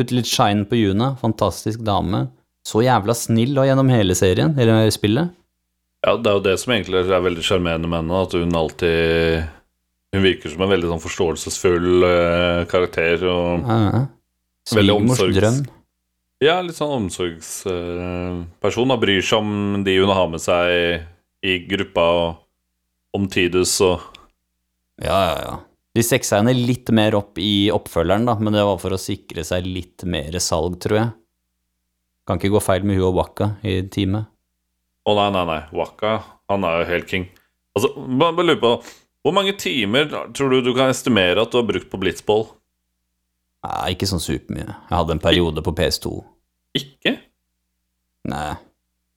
[0.00, 1.12] Putt litt shine på June.
[1.20, 2.24] Fantastisk dame.
[2.70, 5.32] Så jævla snill og gjennom hele serien, eller spillet.
[6.06, 9.48] Ja, det er jo det som egentlig er veldig sjarmerende med henne, at hun alltid
[10.10, 13.22] Hun virker som en veldig sånn forståelsesfull uh, karakter.
[13.30, 14.06] Og Ja,
[14.74, 15.60] Veldig omsorgs- drøm.
[16.42, 18.90] ja, litt sånn omsorgsperson.
[18.90, 21.06] Uh, bryr seg om de hun har med seg
[21.46, 24.00] i gruppa, og om Tidus og
[25.00, 25.54] Ja, ja, ja.
[25.94, 29.42] De seksa henne litt mer opp i oppfølgeren, da, men det var for å sikre
[29.46, 31.10] seg litt mer salg, tror jeg.
[32.30, 34.28] Kan ikke gå feil med hun og Waka i teamet.
[35.02, 35.60] Å nei, nei, nei.
[35.74, 36.12] Waka,
[36.46, 37.24] han er jo helt king.
[37.74, 38.70] Altså, bare bare lurer på
[39.26, 42.46] Hvor mange timer tror du du kan estimere at du har brukt på blitzball?
[43.66, 44.68] Nei, ikke sånn supermye.
[44.68, 46.12] Jeg hadde en periode på PS2.
[46.78, 47.16] Ikke?
[48.30, 48.54] Nei.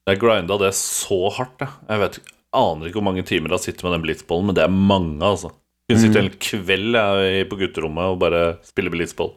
[0.10, 1.86] Jeg grinda det så hardt, jeg.
[1.94, 2.20] Jeg vet,
[2.64, 5.22] aner ikke hvor mange timer jeg har sittet med den blitzballen, men det er mange,
[5.22, 5.54] altså.
[5.86, 9.36] Jeg kunne sitte en kveld jeg, på gutterommet og bare spille blitzball.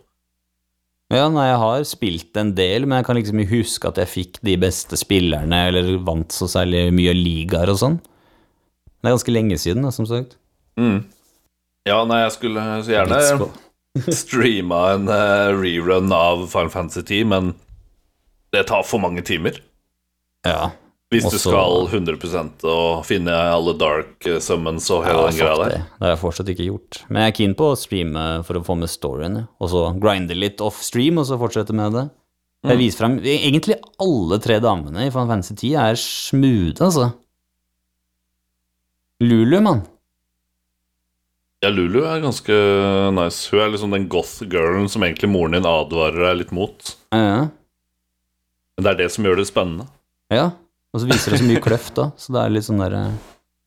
[1.15, 4.11] Ja, nei, jeg har spilt en del, men jeg kan liksom ikke huske at jeg
[4.11, 8.01] fikk de beste spillerne, eller vant så særlig mye ligaer og sånn.
[8.03, 10.35] Det er ganske lenge siden, da, som sagt.
[10.81, 11.05] Mm.
[11.87, 13.21] Ja, nei, jeg skulle så gjerne
[14.23, 17.53] streama en uh, rerun av Final Fantasy 10, men
[18.57, 19.61] det tar for mange timer.
[20.47, 20.73] Ja.
[21.17, 25.73] Hvis du skal 100% og finne alle dark eh, summons og hele den greia der.
[25.73, 25.81] det.
[25.97, 27.01] Det har jeg fortsatt ikke gjort.
[27.09, 30.37] Men jeg er keen på å streame for å få med storyen, og så grinde
[30.39, 32.07] litt off-stream, og så fortsette med det.
[32.67, 32.81] Jeg Mm.
[32.81, 37.13] viser frem Egentlig alle tre damene i Fan Fantasy 10 er smoothe, altså.
[39.21, 39.83] Lulu, mann.
[41.65, 42.53] Ja, Lulu er ganske
[43.17, 43.47] nice.
[43.51, 46.93] Hun er liksom den goth-girlen som egentlig moren din advarer deg litt mot.
[47.13, 47.49] Ja,
[48.77, 49.87] Men det er det som gjør det spennende.
[50.31, 50.51] ja.
[50.97, 53.01] Og så viser det så mye kløft, da, så det er litt sånn derre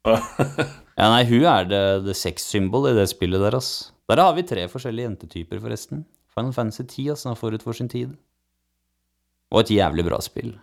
[1.00, 3.92] Ja, nei, hun er det, det sex-symbol i det spillet der, ass.
[4.10, 6.02] Der har vi tre forskjellige jentetyper, forresten.
[6.34, 8.16] Final Fantasy 10, altså, forut for sin tid.
[9.54, 10.56] Og et jævlig bra spill.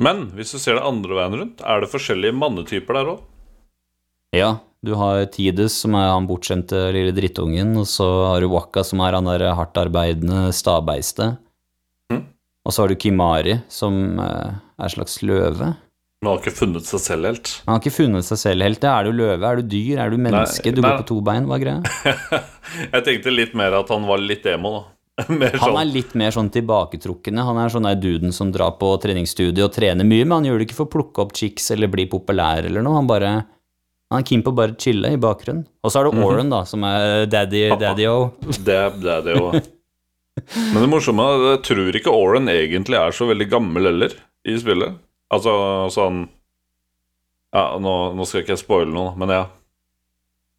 [0.00, 3.20] Men hvis du ser det andre veien rundt, er det forskjellige mannetyper der òg.
[4.32, 8.86] Ja, du har Tides, som er han bortskjemte lille drittungen, og så har du Waka,
[8.86, 11.34] som er han der hardt arbeidende stabeiste.
[11.36, 11.49] Mhm.
[12.66, 15.72] Og så har du Kimari, som eh, er en slags løve.
[16.20, 17.50] Men har ikke funnet seg selv helt.
[17.64, 18.84] Han har ikke funnet seg selv helt.
[18.84, 19.40] Er du løve?
[19.48, 20.02] Er du dyr?
[20.04, 20.66] Er du menneske?
[20.68, 20.90] Nei, du nei.
[20.90, 21.46] går på to bein?
[21.48, 22.40] Hva er greia?
[22.94, 24.82] Jeg tenkte litt mer at han var litt emo, da.
[25.40, 27.42] Mer Han sånn er litt mer sånn tilbaketrukkende.
[27.44, 30.60] Han er sånn der duden som drar på treningsstudio og trener mye, men han gjør
[30.60, 32.96] det ikke for å plukke opp chicks eller bli populær eller noe.
[33.00, 33.32] Han bare
[34.10, 35.66] han er keen på å bare chille i bakgrunnen.
[35.84, 36.24] Og så er det Mhm.
[36.26, 38.32] Oren, da, som er daddy, daddy-o.
[40.74, 44.14] Men det morsomme er jeg tror ikke Oren egentlig er så veldig gammel heller
[44.48, 44.98] i spillet.
[45.30, 45.52] Altså
[45.94, 46.24] sånn
[47.54, 49.44] Ja, nå, nå skal ikke jeg spoile noe, men ja.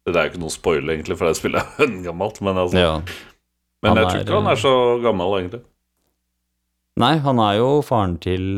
[0.04, 2.40] Det er jo ikke noe spoil, egentlig, for det spillet er gammelt.
[2.44, 2.94] Men, altså, Ja.
[3.82, 4.72] men jeg jeg tror er, ikke han er så
[5.04, 5.62] gammel, egentlig.
[7.00, 8.48] Nei, han er jo faren til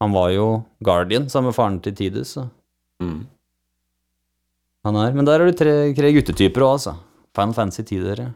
[0.00, 0.46] Han var jo
[0.84, 2.34] guardian sammen med faren til Tidus.
[2.36, 2.46] Så.
[3.02, 3.26] Mm.
[4.86, 6.92] Han er, men der er det tre, tre guttetyper òg, altså.
[7.36, 8.26] Final Fantasy 10, dere.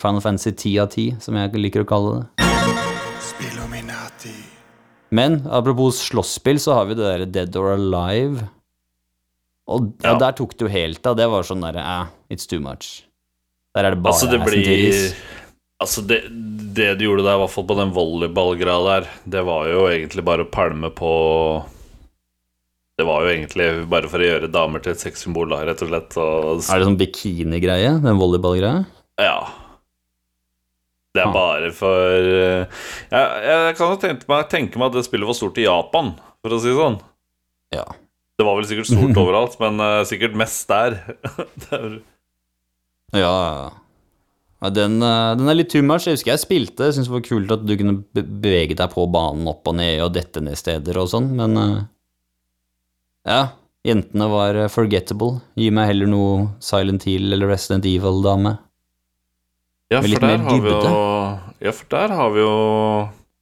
[0.00, 2.46] Final Fantasy 10 av 10, som jeg liker å kalle det.
[3.20, 4.32] Spilluminati.
[5.10, 8.46] Men apropos slåsspill, så har vi det derre Dead or Alive.
[9.70, 10.14] Og, Ja.
[10.14, 11.16] og der tok det jo helt av.
[11.16, 13.04] Det var sånn derre eh, it's too much.
[13.74, 15.14] Der er det bare Altså, det blir.
[15.80, 16.22] Altså, det,
[16.74, 20.24] det du gjorde der, i hvert fall på den volleyballgreia der, det var jo egentlig
[20.26, 21.12] bare å pælme på
[22.98, 26.16] Det var jo egentlig bare for å gjøre damer til et sexsymbol, rett og slett.
[26.20, 28.86] Og, Er det sånn bikinigreie, den volleyballgreia?
[29.18, 29.38] ja.
[31.10, 31.32] Det er Ah.
[31.34, 35.34] bare for eh, jeg, jeg kan jo tenke meg, tenke meg at det spillet var
[35.34, 37.00] stort i Japan, for å si det sånn.
[37.74, 37.84] Ja.
[38.38, 41.00] Det var vel sikkert stort overalt, men uh, sikkert mest der.
[41.66, 41.98] det er,
[43.18, 43.34] Ja,
[44.62, 44.70] ja.
[44.70, 46.06] den, eh, den er litt much.
[46.06, 49.08] Jeg husker jeg spilte, jeg syntes det var kult at du kunne bevege deg på
[49.10, 51.78] banen opp og ned og dette ned steder og sånn, men uh,
[53.26, 53.42] Ja,
[53.84, 55.40] jentene var forgettable.
[55.58, 58.54] Gi meg heller noe Silent Hill eller Resident Evil-dame.
[59.90, 60.80] Ja, for der har vi jo.
[61.60, 62.54] Ja, for der har vi jo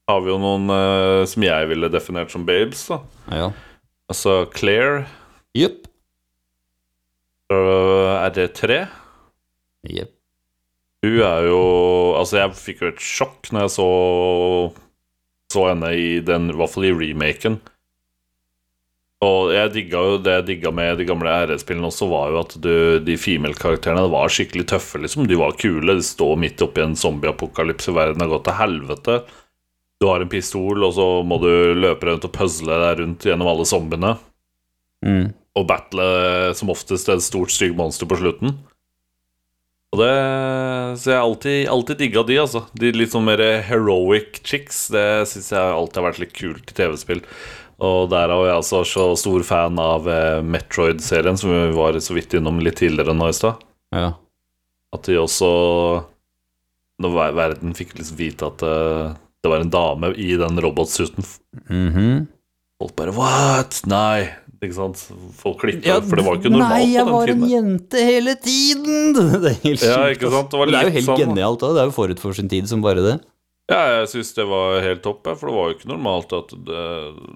[0.08, 3.02] Har vi jo noen eh, som jeg ville definert som babes, da.
[3.28, 3.48] Ja.
[4.08, 5.02] Altså Claire
[5.56, 5.84] Jepp.
[7.48, 8.78] fra RD3.
[9.92, 10.14] Jepp.
[11.04, 11.60] Hun er jo
[12.18, 13.90] Altså, jeg fikk jo et sjokk når jeg så
[15.52, 17.60] Så henne i den, i hvert fall i remaken.
[19.24, 22.54] Og jeg digga jo det jeg digga med de gamle RS-spillene også, var jo at
[22.62, 25.26] du, de female-karakterene var skikkelig tøffe, liksom.
[25.26, 25.96] De var kule.
[25.98, 29.18] De står midt oppi en zombieapokalypse, verden har gått til helvete.
[29.98, 33.50] Du har en pistol, og så må du løpe rundt og puzzle deg rundt gjennom
[33.50, 34.14] alle zombiene.
[35.02, 35.34] Mm.
[35.58, 36.08] Og battle
[36.54, 38.54] som oftest et stort, stygt monster på slutten.
[39.88, 40.14] Og det
[41.00, 42.68] Så jeg har alltid, alltid digga de, altså.
[42.78, 44.86] De litt sånn mer heroic chicks.
[44.94, 47.24] Det syns jeg alltid har vært litt kult i TV-spill.
[47.78, 52.16] Og derav er jeg altså så stor fan av eh, Metroid-serien, som vi var så
[52.16, 53.60] vidt innom litt tidligere nå i stad.
[53.94, 54.08] Ja.
[54.94, 55.48] At de også
[57.02, 59.12] Når verden fikk liksom vite at eh,
[59.44, 61.24] det var en dame i den robotsuiten
[61.70, 62.26] Mhm.
[62.82, 63.80] Folk bare What?
[63.90, 64.28] Nei.
[64.62, 64.98] Ikke sant?
[65.38, 68.34] Folk klikka, for det var ikke normalt Nei, jeg på var den en jente hele
[68.42, 69.12] tiden!
[69.42, 70.50] Det er helt Ja, sjukt, ikke sant?
[70.50, 71.74] Det det er jo helt sånn- genialt òg.
[71.76, 73.16] Det er jo forut for sin tid som bare det.
[73.68, 76.84] Ja, jeg syns det var helt topp, for det var jo ikke normalt at det,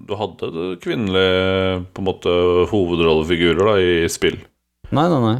[0.09, 0.49] du hadde
[0.81, 2.33] kvinnelige på en måte
[2.71, 4.39] hovedrollefigurer da i spill.
[4.93, 5.35] Nei, nei, nei.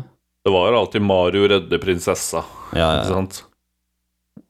[0.45, 2.43] Det var alltid Mario redder prinsessa,
[2.77, 3.43] Ja, ikke sant?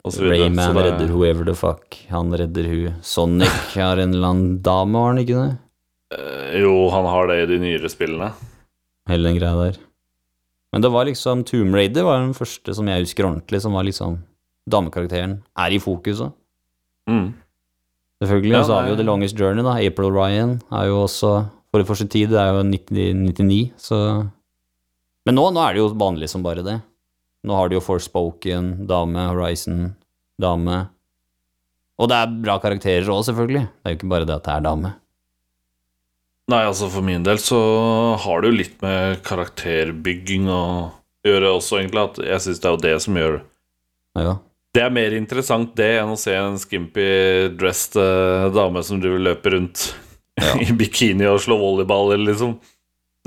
[0.02, 1.94] Rayman det- redder whoever the fuck.
[2.10, 2.94] Han redder hun.
[3.02, 5.52] Sonic har en eller annen dame, har han ikke det?
[6.18, 8.32] Eh, Jo, han har det i de nyere spillene.
[9.08, 9.78] Hele den greia der.
[10.72, 13.84] Men det var liksom Tomb Raider var den første som jeg husker ordentlig, som var
[13.86, 14.18] liksom
[14.70, 16.32] Damekarakteren er i fokuset.
[17.10, 17.32] Mm.
[18.22, 18.54] Selvfølgelig.
[18.60, 19.00] Og så har vi jo.
[19.00, 19.74] The Longest Journey, da.
[19.82, 21.32] April Ryan er jo også
[21.72, 22.30] for, for sin tid.
[22.30, 23.98] Det er jo 1999, så
[25.26, 26.80] Men nå, nå er det jo vanlig som bare det.
[27.46, 29.94] Nå har de jo Forspoken, dame, Horizon,
[30.40, 30.84] dame.
[31.98, 33.66] Og det er bra karakterer òg, selvfølgelig.
[33.66, 34.92] Det er jo ikke bare det at det er dame.
[36.50, 37.58] Nei, altså for min del så
[38.22, 40.62] har det jo litt med karakterbygging å
[41.26, 42.02] gjøre også, egentlig.
[42.02, 43.36] At jeg syns det er jo det som gjør
[44.18, 44.34] Ja.
[44.72, 47.04] Det er mer interessant det enn å se en skimpy
[47.60, 49.90] dressed uh, dame som driver løper rundt
[50.40, 50.54] Ja.
[50.64, 52.54] i bikini og slår volleyball, liksom.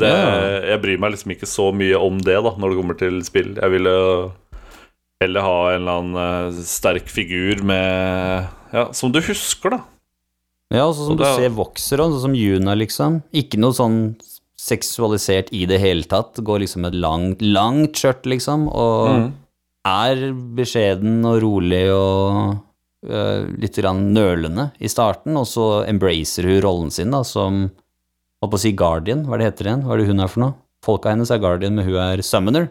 [0.01, 0.61] Det, Ja.
[0.71, 3.51] Jeg bryr meg liksom ikke så mye om det da når det kommer til spill.
[3.61, 3.93] Jeg ville
[5.21, 6.17] heller ha en eller annen
[6.57, 9.79] uh, sterk figur med Ja, som du husker, da.
[10.73, 13.21] Ja, sånn som det, du er- ser vokser, sånn som Juna, liksom.
[13.37, 13.99] Ikke noe sånn
[14.59, 16.41] seksualisert i det hele tatt.
[16.41, 19.27] Går liksom med et langt, langt skjørt, liksom, og Mm.
[19.85, 22.55] Er beskjeden og rolig og
[23.07, 27.67] øh, litt grann nølende i starten, og så embracer hun rollen sin, da, som
[28.43, 29.83] Holdt på å si Guardian, hva det heter igjen?
[29.87, 30.53] Hva er det hun er for noe?
[30.85, 32.67] Folka hennes er Guardian, men hun er Summoner.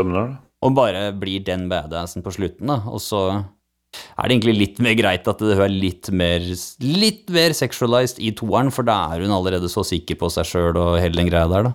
[0.00, 0.36] Summoner.
[0.64, 2.78] Og bare blir den badassen på slutten, da.
[2.88, 6.44] Og så er det egentlig litt mer greit at hun er litt mer
[6.84, 10.78] Litt mer sexualized i toeren, for da er hun allerede så sikker på seg sjøl
[10.78, 11.74] og hele den greia der, da.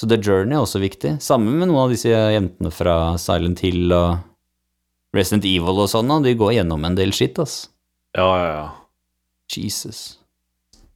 [0.00, 1.18] Så The Journey er også viktig.
[1.20, 4.22] Sammen med noen av disse jentene fra Silent Hill og
[5.16, 6.08] Resident Evil og sånn.
[6.24, 7.66] De går gjennom en del shit, ass.
[8.16, 8.64] Ja, ja, ja.
[9.52, 10.16] Jesus.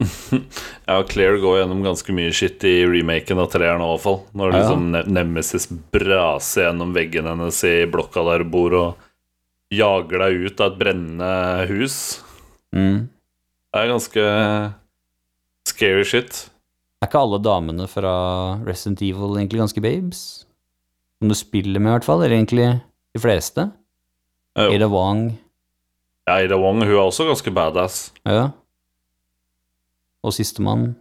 [0.88, 4.18] Ja, Claire går gjennom ganske mye shit i remaken av treeren i hvert fall.
[4.36, 4.58] Når Ja.
[4.60, 8.98] liksom Nemesis braser gjennom veggen hennes i blokka der hun bor, og
[9.72, 11.30] jager deg ut av et brennende
[11.70, 11.96] hus.
[12.74, 13.06] Mm.
[13.72, 14.26] Det er ganske
[15.70, 16.44] scary shit.
[17.04, 18.10] Er ikke alle damene fra
[18.64, 20.20] Resident Evil egentlig ganske babes?
[21.20, 22.22] Som du spiller med, i hvert fall.
[22.24, 22.68] Eller egentlig
[23.12, 23.66] de fleste?
[24.56, 24.70] Jo.
[24.72, 25.26] Ada Wong.
[26.24, 28.06] Ja, Ada Wong hun er også ganske badass.
[28.24, 28.46] Ja.
[30.24, 30.94] Og sistemann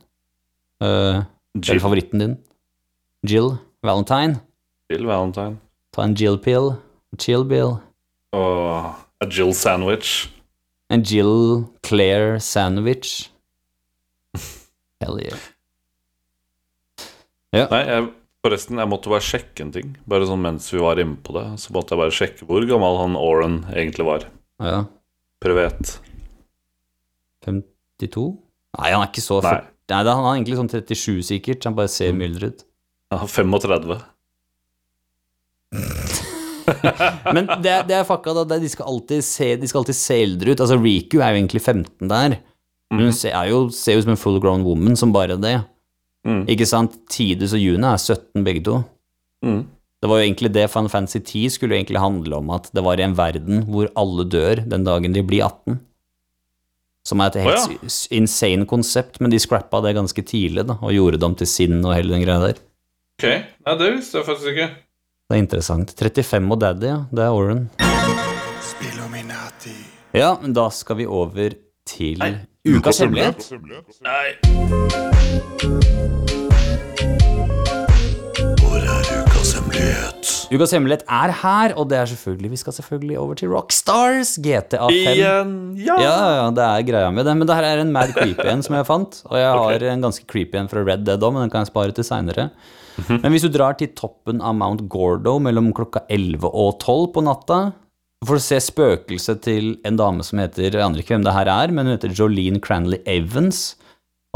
[0.83, 1.23] uh,
[1.55, 2.35] Jill, Eller favoritten din?
[3.23, 4.41] Jill Valentine.
[4.91, 5.55] Jill Valentine.
[5.95, 6.73] Ta en Jill-pill.
[7.17, 7.77] Chill Bill.
[8.35, 8.91] Og
[9.23, 10.27] a Jill sandwich.
[10.91, 13.31] En Jill Claire sandwich.
[14.99, 15.39] Hell yeah.
[17.53, 18.07] Nei, jeg,
[18.43, 19.91] forresten, jeg måtte bare sjekke en ting.
[20.09, 21.45] Bare sånn mens vi var inne på det.
[21.61, 24.25] Så måtte jeg bare sjekke hvor gammel han Oren egentlig var.
[24.63, 24.79] Ja.
[25.43, 25.97] Privet.
[27.45, 28.25] 52?
[28.79, 29.57] Nei, han er ikke så Nei.
[29.91, 31.65] Nei, er- han er egentlig sånn 37 sikkert.
[31.67, 32.63] Han bare ser mildere ut.
[33.13, 33.99] Ja, 35.
[37.33, 38.43] Men det, det er fucka, da.
[38.47, 40.63] Det, de skal alltid se De skal alltid se eldre ut.
[40.63, 42.37] Altså, Riku er jo egentlig 15 der.
[42.93, 45.55] Hun ser, er jo, ser jo som en full grown woman som bare det.
[46.27, 46.43] Mm.
[46.51, 46.95] Ikke sant?
[47.11, 48.81] Tidus og June er 17 begge to.
[49.43, 49.63] Mm.
[50.03, 52.83] Det var jo egentlig det Final Fantasy 10 skulle jo egentlig handle om, at det
[52.83, 55.79] var i en verden hvor alle dør den dagen de blir 18.
[57.07, 57.91] Som er et helt oh, ja.
[58.15, 61.81] insane konsept, men de scrappa det ganske tidlig, da, og gjorde det om til sinn
[61.83, 62.59] og hele den greia der.
[63.19, 63.27] Ok,
[63.63, 64.69] Nei, det visste jeg faktisk ikke.
[65.31, 65.95] Det er interessant.
[65.99, 66.99] 35 og Daddy, ja.
[67.11, 67.63] Det er Oren.
[70.13, 71.55] Ja, men da skal vi over
[71.87, 72.35] til Nei.
[72.67, 73.51] ukas hemmelighet.
[74.03, 75.12] Nei.
[80.53, 84.85] Ukas hemmelighet er her, og det er selvfølgelig Vi skal selvfølgelig over til Rockstars GTA
[84.85, 84.93] 5.
[84.93, 85.53] Igjen.
[85.81, 85.95] Ja.
[85.97, 87.33] Ja, ja, det er greia med det.
[87.39, 89.21] Men det her er en mad creepy en som jeg fant.
[89.31, 91.71] Og jeg har en ganske creepy en fra Red Dead òg, men den kan jeg
[91.73, 92.49] spare til seinere.
[93.09, 97.23] Men hvis du drar til toppen av Mount Gordo mellom klokka 11 og 12 på
[97.25, 97.59] natta,
[98.27, 101.49] får du se spøkelset til en dame som heter Jeg aner ikke hvem det her
[101.49, 103.71] er, men hun heter Jolene Cranley Evans.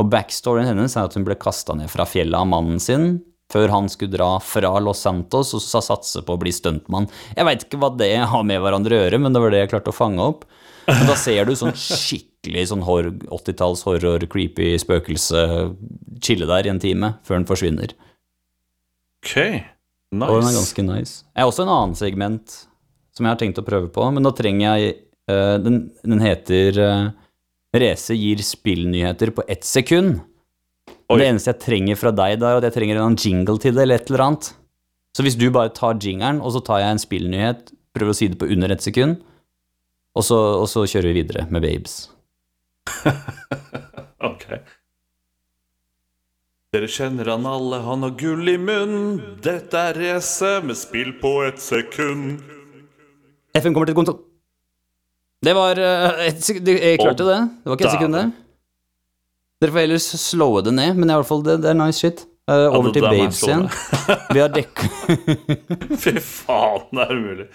[0.01, 3.19] Og backstoryen hennes er at hun ble kasta ned fra fjellet av mannen sin
[3.53, 7.07] før han skulle dra fra Los Santos og så satse på å bli stuntmann.
[7.36, 9.71] Jeg veit ikke hva det har med hverandre å gjøre, men det var det jeg
[9.75, 10.43] klarte å fange opp.
[10.88, 15.41] Men da ser du sånn skikkelig sånn 80-talls horror, creepy spøkelse
[16.23, 17.95] chille der i en time før den forsvinner.
[19.23, 19.36] Ok.
[20.15, 21.25] Og den er ganske nice.
[21.36, 22.62] Jeg har også en annen segment
[23.15, 24.95] som jeg har tenkt å prøve på, men da trenger jeg
[25.31, 27.10] uh, den, den heter uh,
[27.75, 30.21] Race gir spillnyheter på ett sekund.
[31.08, 31.20] Oi.
[31.22, 33.86] Det eneste jeg trenger fra deg, da, er at jeg trenger en jingle til det,
[33.86, 34.50] eller et eller annet.
[35.15, 38.28] Så hvis du bare tar jingeren, og så tar jeg en spillnyhet, prøver å si
[38.30, 39.22] det på under ett sekund,
[40.17, 42.02] og så, og så kjører vi videre med Babes.
[44.28, 44.48] Ok.
[46.74, 49.20] Dere kjenner han alle, han har gull i munnen.
[49.46, 52.41] Dette er race med spill på et sekund.
[53.56, 54.17] FN kommer til et.
[55.46, 57.39] Det var uh, et Jeg klarte det.
[57.62, 58.26] Det var ikke et sekund, det.
[59.62, 62.26] Dere får heller slowe det ned, men i hvert fall det, det er nice shit.
[62.48, 63.65] Uh, over til Babes igjen.
[64.32, 64.86] Vi har dekka
[66.04, 67.48] Fy faen, det er umulig.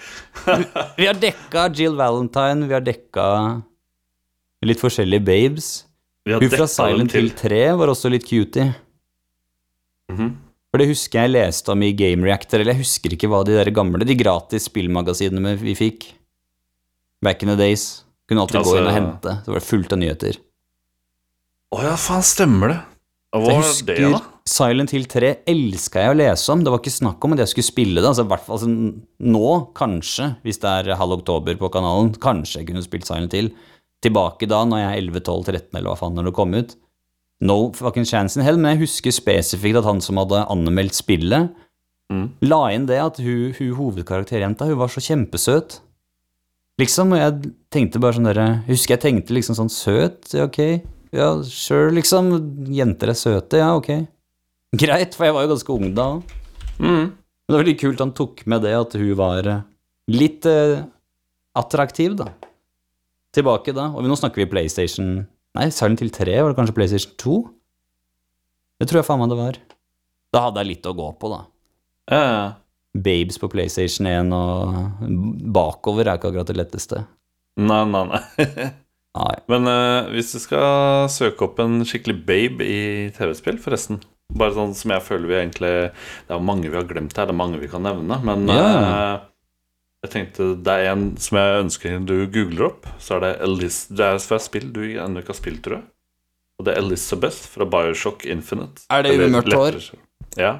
[0.98, 3.24] Vi har dekka Jill Valentine, vi har dekka
[4.68, 5.70] litt forskjellige babes.
[6.28, 8.68] Hun fra Silent Hill 3 var også litt cutie.
[10.12, 10.34] Mhm.
[10.72, 13.56] For det husker jeg leste om i Game Reactor, eller jeg husker ikke hva de
[13.58, 16.06] der gamle, de gratis spillmagasinene vi fikk.
[17.24, 18.02] Back in the days.
[18.28, 19.34] Kunne alltid Altså- gå inn og hente.
[19.44, 20.38] Så var det fullt av nyheter.
[21.72, 22.80] Å ja, faen, stemmer det.
[23.32, 24.20] Hva var husker det, da?
[24.52, 26.60] Silent Hill 3 elska jeg å lese om.
[26.64, 28.08] Det var ikke snakk om at jeg skulle spille det.
[28.10, 28.68] Altså, hvert fall, altså,
[29.32, 33.52] nå, kanskje, hvis det er halv oktober på kanalen, kanskje jeg kunne spilt Silent Hill.
[34.04, 36.74] Tilbake da, når jeg er 11, 12, 13 eller hva faen når det kom ut.
[37.42, 41.52] No fucking chance in hell, men jeg husker spesifikt at han som hadde anmeldt spillet,
[42.12, 42.26] Mm.
[42.44, 45.78] la inn det at hun, hun hovedkarakterjenta, hun var så kjempesøt.
[46.82, 50.58] Liksom, og jeg tenkte bare sånn derre Husker jeg tenkte liksom sånn søt, ok.
[51.12, 52.32] Ja, sure, liksom.
[52.72, 53.90] Jenter er søte, ja, ok.
[54.80, 56.06] Greit, for jeg var jo ganske ung da.
[56.80, 57.12] Mm.
[57.12, 59.64] Men det var veldig kult han tok med det at hun var eh,
[60.12, 60.86] litt eh,
[61.58, 62.30] attraktiv, da.
[63.36, 63.90] Tilbake da.
[63.92, 65.22] Og nå snakker vi PlayStation
[65.52, 67.34] Nei, Silent Hill 3, var det kanskje PlayStation 2?
[68.80, 69.58] Det tror jeg faen meg det var.
[70.32, 71.40] Da hadde jeg litt å gå på, da.
[72.08, 72.22] Ja.
[72.96, 75.04] Babes på PlayStation 1 og
[75.52, 77.02] bakover er ikke akkurat det letteste.
[77.60, 78.70] Nei, nei, nei.
[79.18, 79.34] Nei.
[79.52, 84.00] Men uh, hvis du skal søke opp en skikkelig babe i TV-spill, forresten
[84.32, 87.34] Bare sånn som jeg føler vi egentlig Det er mange vi har glemt her, det
[87.34, 88.86] er mange vi kan nevne, men yeah.
[88.88, 89.26] uh,
[90.02, 92.88] jeg tenkte det er en som jeg ønsker du googler opp.
[92.98, 95.84] Så er det Elis Det er fra spill du ennå ikke har spilt, tror jeg.
[96.58, 98.82] Og det er Elizabeth fra Bioshock Infinite.
[98.90, 99.78] Er det hun mørkt hår?
[100.38, 100.56] Ja.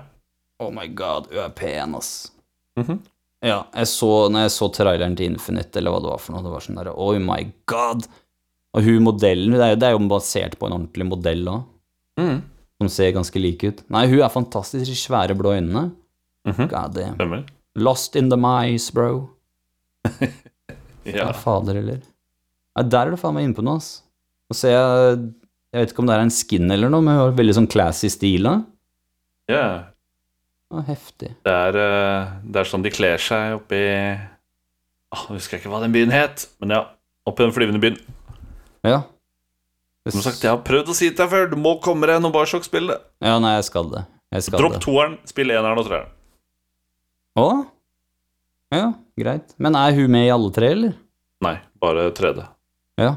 [0.63, 2.31] Oh my god, hun er pen, ass.
[2.79, 3.01] Mhm.
[3.43, 6.45] Ja, jeg så, når jeg så traileren til Infinite, eller hva det var for noe,
[6.45, 8.07] det var sånn derre Oh my god!
[8.75, 11.63] Og hun modellen, det er jo, det er jo basert på en ordentlig modell òg,
[12.21, 12.43] Mm.
[12.81, 13.83] som ser ganske lik ut.
[13.91, 15.91] Nei, hun er fantastisk, de svære blå øynene.
[16.47, 16.69] Mhm.
[16.69, 17.15] God damn.
[17.17, 17.45] Stemmer.
[17.77, 19.31] Lost in the mice, bro.
[21.05, 21.27] Ja.
[21.27, 21.99] Ja, fader eller?
[22.77, 24.03] Nei, der er du faen meg inne på noe, ass.
[24.51, 25.23] Nå ser jeg
[25.73, 27.67] Jeg vet ikke om det er en skin eller noe, men hun har veldig sånn
[27.73, 28.43] classy stil.
[28.45, 28.53] da.
[29.49, 29.65] ja.
[30.73, 31.31] Å, heftig.
[31.45, 33.81] Det er, eh, det er sånn de kler seg oppi
[35.13, 36.85] Åh, husker jeg ikke hva den byen het, men ja.
[37.29, 37.99] oppi den flyvende byen.
[38.87, 39.01] Ja.
[40.11, 41.45] Som sagt, jeg har prøvd å si det til deg før.
[41.53, 42.99] Du må komme deg gjennom Barsok-spillet.
[43.23, 44.03] Ja, nei, jeg skal det.
[44.35, 44.83] Jeg skal Dropp det.
[44.83, 46.11] toeren, spill eneren og treeren.
[47.39, 47.47] Å?
[48.73, 48.87] Ja,
[49.21, 49.53] greit.
[49.63, 50.93] Men er hun med i alle tre, eller?
[51.45, 52.41] Nei, bare 3D.
[53.01, 53.13] Ja.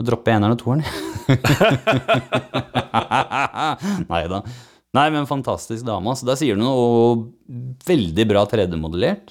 [0.00, 0.84] Jeg eneren og toeren.
[4.10, 4.38] Nei da.
[4.96, 6.10] Nei, men fantastisk dame.
[6.12, 6.24] Altså.
[6.28, 6.80] Der sier du noe
[7.86, 9.26] veldig bra 3D-modellert.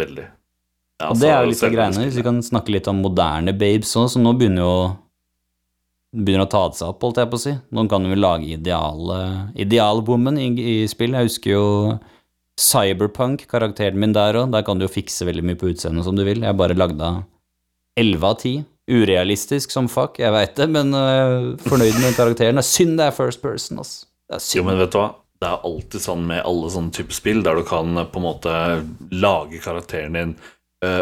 [0.00, 0.26] Veldig.
[1.02, 2.04] Ja, Og det er jo litt av greiene.
[2.06, 4.76] Hvis vi kan snakke litt om moderne babes òg, som nå begynner jo
[6.14, 7.52] Begynner å ta det seg opp, holdt jeg på å si.
[7.74, 9.16] Noen kan jo lage ideale
[9.58, 11.16] Idealwoman i, i spill.
[11.18, 11.64] Jeg husker jo
[12.54, 14.52] Cyberpunk, karakteren min der òg.
[14.54, 16.44] Der kan du jo fikse veldig mye på utseendet som du vil.
[16.46, 17.08] Jeg bare lagde
[17.98, 18.62] 11 av 10.
[18.94, 22.58] Urealistisk som fuck, jeg veit det, men uh, fornøyd med karakteren.
[22.60, 23.94] Det er synd det er first person, ass.
[24.28, 24.66] Det er Jo, synd.
[24.68, 25.08] men vet du hva?
[25.40, 28.26] Det er alltid sånn med alle sånne typer spill, der du kan eh, på en
[28.28, 28.52] måte
[29.18, 30.34] lage karakteren din,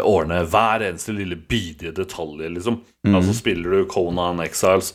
[0.06, 2.80] ordne hver eneste lille bidige detalj, liksom.
[3.06, 3.14] Mm.
[3.18, 4.92] Altså spiller du Conan Exiles,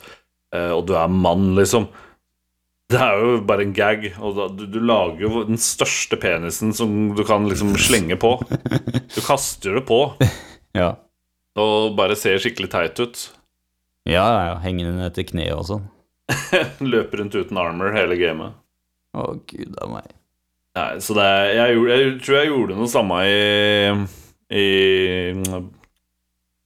[0.56, 1.88] eh, og du er mann, liksom.
[2.88, 6.70] Det er jo bare en gag, og da, du, du lager jo den største penisen
[6.76, 8.38] som du kan liksom slenge på.
[9.16, 9.98] Du kaster det på,
[10.78, 10.94] Ja.
[11.60, 13.26] og bare ser skikkelig teit ut.
[14.08, 14.56] Ja, ja, ja.
[14.64, 15.88] Hengende ned til kneet og sånn.
[16.94, 18.56] Løper rundt uten armor hele gamet.
[19.18, 20.14] Å, gud a meg.
[20.78, 23.38] Nei, så det er, jeg, jeg, jeg tror jeg gjorde noe samme i,
[24.54, 25.68] i mm,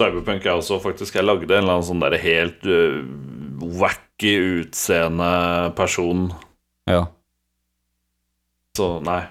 [0.02, 1.16] Cyberpunk, jeg også, faktisk.
[1.16, 3.02] Jeg lagde en eller annen sånn der helt uh,
[3.82, 5.34] wacky utseende
[5.78, 6.30] person.
[6.90, 7.04] Ja.
[8.78, 9.22] Så nei.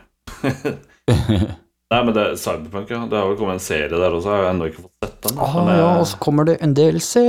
[1.91, 3.03] nei, men det Cyberpunk, ja.
[3.11, 4.31] Det har vel kommet en serie der også.
[4.31, 5.43] Jeg har ennå ikke fått sett den.
[5.43, 7.25] Ah, men ja, og så kommer det en DLC.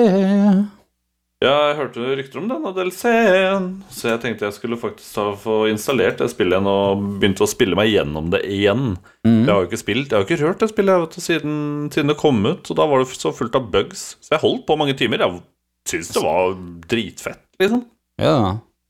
[1.41, 5.55] Ja, jeg hørte rykter om denne DLC-en, så jeg tenkte jeg skulle faktisk ta, få
[5.71, 8.91] installert det spillet igjen og begynte å spille meg gjennom det igjen.
[9.25, 9.39] Mm.
[9.39, 11.57] Jeg har jo ikke spilt, jeg har ikke rørt det spillet vet, siden,
[11.95, 14.05] siden det kom ut, og da var det så fullt av bugs.
[14.21, 15.25] Så jeg holdt på mange timer.
[15.25, 15.41] Jeg
[15.89, 16.55] syns det var
[16.93, 17.83] dritfett, liksom.
[18.21, 18.37] Ja.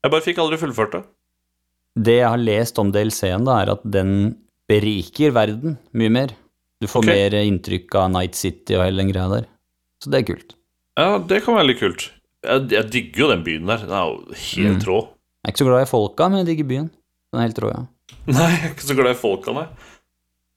[0.04, 1.04] Jeg bare fikk aldri fullført det.
[2.04, 4.16] Det jeg har lest om DLC-en, da, er at den
[4.68, 6.40] beriker verden mye mer.
[6.84, 7.16] Du får okay.
[7.16, 9.54] mer inntrykk av Night City og hele den greia der.
[10.04, 10.58] Så det er kult.
[11.00, 12.12] Ja, det kan være litt kult.
[12.44, 13.78] Jeg, jeg digger jo den byen der.
[13.86, 14.88] Den er jo helt Mm.
[14.90, 15.00] rå.
[15.42, 16.88] Jeg er ikke så glad i folka, men jeg digger byen.
[17.32, 17.84] Den er helt rå, ja.
[18.28, 19.68] Nei, jeg er ikke så glad i folka, nei.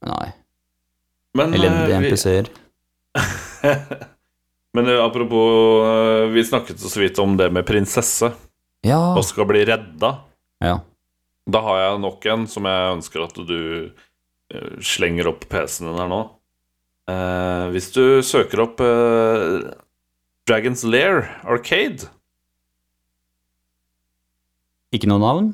[0.05, 0.27] Nei.
[1.35, 2.49] Men, eh, Elendige vi- NPC-er.
[4.75, 8.31] Men eh, apropos eh, Vi snakket så vidt om det med prinsesse
[8.85, 8.99] Ja.
[9.15, 10.15] og skal bli redda.
[10.61, 10.79] ja.
[11.47, 13.91] Da har jeg nok en som jeg ønsker at du
[14.51, 16.21] eh, slenger opp PC-en din her nå.
[17.07, 19.67] Eh, hvis du søker opp eh,
[20.45, 22.09] Dragons Lair Arcade
[24.95, 25.53] Ikke noe navn?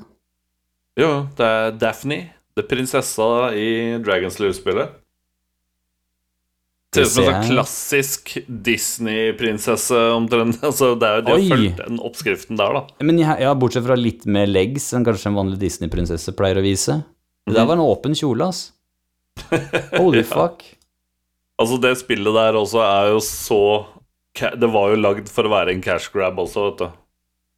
[0.99, 2.17] Jo, det er Daphne,
[2.53, 3.69] det er prinsessa i
[4.03, 4.97] Dragons Lair-spillet.
[6.91, 8.33] Ser ut som en sånn klassisk
[8.67, 10.59] Disney-prinsesse omtrent.
[10.67, 12.81] Altså, det er jo de har fulgt den oppskriften der, da.
[13.07, 16.65] Men jeg, ja, bortsett fra litt mer legs enn kanskje en vanlig Disney-prinsesse pleier å
[16.67, 16.99] vise.
[17.47, 18.73] Det der var en åpen kjole, ass.
[19.95, 20.27] Holy Ja.
[20.27, 20.67] fuck.
[21.61, 23.61] Altså, det spillet der også er jo så
[24.39, 26.97] Det var jo lagd for å være en cash grab også, vet du.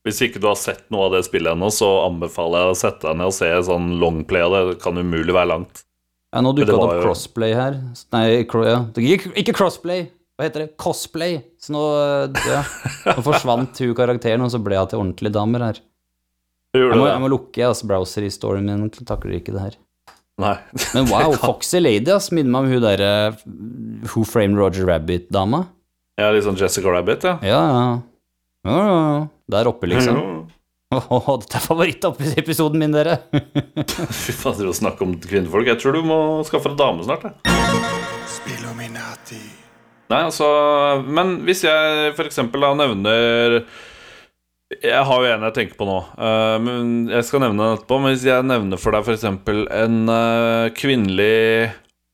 [0.04, 3.08] Hvis ikke du har sett noe av det spillet ennå, så anbefaler jeg å sette
[3.08, 4.64] deg ned og se sånn longplay av det.
[4.74, 5.86] Det kan umulig være langt.
[6.34, 7.78] Ja, nå dukka det opp jo- crossplay her.
[8.16, 8.82] Nei, cro ja.
[8.98, 10.10] ikke, crossplay.
[10.34, 10.74] Hva heter det?
[10.82, 11.38] Cosplay.
[11.62, 12.64] Så nå, øh, ja.
[13.14, 15.82] nå forsvant hun karakteren, og så ble hun til ordentlige damer her.
[16.74, 19.76] Jeg må, jeg må lukke altså, browser-historien min, takler ikke det her.
[20.42, 20.56] Nei.
[20.98, 23.12] Men wow, Foxy Lady ass, minner meg om hun derre
[24.10, 25.68] Who Framed Roger Rabbit-dama.
[26.20, 27.38] Ja, litt sånn Jessica Rabbit, ja.
[27.42, 27.86] Ja, ja.
[28.70, 29.22] ja, ja.
[29.50, 30.20] Der oppe, liksom.
[30.94, 33.16] Åh, dette er favorittepisoden min, dere.
[34.24, 35.72] Fy fader, å snakke om kvinnfolk.
[35.72, 37.26] Jeg tror du må skaffe deg dame snart.
[37.26, 37.58] Jeg.
[38.30, 39.42] Spilluminati.
[40.12, 40.46] Nei, altså
[41.08, 43.54] Men hvis jeg for eksempel da nevner
[44.76, 47.98] Jeg har jo en jeg tenker på nå, eh, men jeg skal nevne den etterpå.
[48.04, 51.72] Men hvis jeg nevner for deg for eksempel en eh, kvinnelig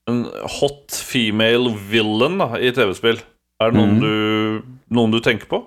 [0.08, 0.22] En
[0.60, 3.20] hot female villain da, i TV-spill,
[3.60, 4.00] er det noen, mm.
[4.00, 5.62] du, noen du tenker på?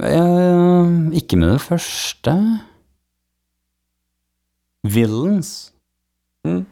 [0.00, 2.36] Jeg, ikke med det første.
[4.82, 5.72] Villains.
[6.46, 6.64] Mm.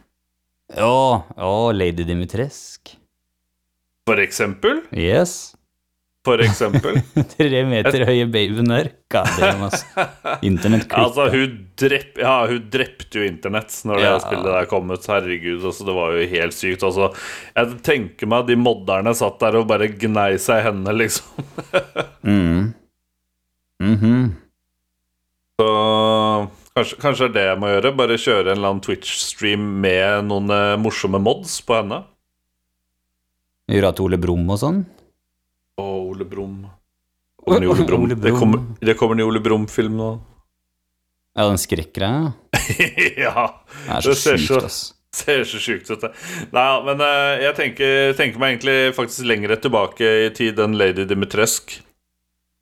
[0.75, 2.97] Ja, ja, Lady Dimitrescu.
[4.09, 4.83] For eksempel?
[4.95, 5.55] Yes.
[6.21, 6.99] For eksempel.
[7.33, 8.91] Tre meter høye babyen der.
[9.17, 9.87] Ass.
[10.47, 15.09] Internett altså, hun, drepp, ja, hun drepte jo internett når det spillet der kom ut.
[15.09, 16.85] Herregud, altså, det var jo helt sykt.
[16.85, 17.09] Altså,
[17.57, 21.41] jeg tenker meg at de modderne satt der og bare gnei seg i hendene, liksom.
[22.21, 22.75] Mm.
[23.81, 24.17] Mhm.
[25.57, 25.69] Så
[26.77, 27.93] kanskje, kanskje det det jeg må gjøre.
[27.97, 32.03] Bare kjøre en eller annen Twitch-stream med noen eh, morsomme mods på henne.
[33.73, 34.83] Gjøre at Ole Brumm og sånn.
[35.79, 36.65] Å, Ole Brumm.
[37.47, 38.03] Ole Brumm?
[38.05, 38.39] Ole Det Brumm.
[38.41, 40.11] kommer, det kommer en Ole Brumm-film nå.
[41.39, 42.33] Ja, den skrekkgreia.
[43.25, 43.45] ja.
[43.87, 44.81] Det er så Det ser så- sjukt.
[45.11, 46.05] Ser så sjukt ut.
[46.55, 50.77] Nei, ja, men eh, jeg tenker, tenker meg egentlig faktisk lenger tilbake i tid enn
[50.79, 51.81] Lady Dimitrescu.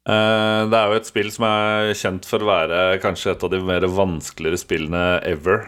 [0.09, 3.53] Eh, det er jo et spill som er kjent for å være kanskje et av
[3.53, 5.67] de mer vanskeligere spillene ever.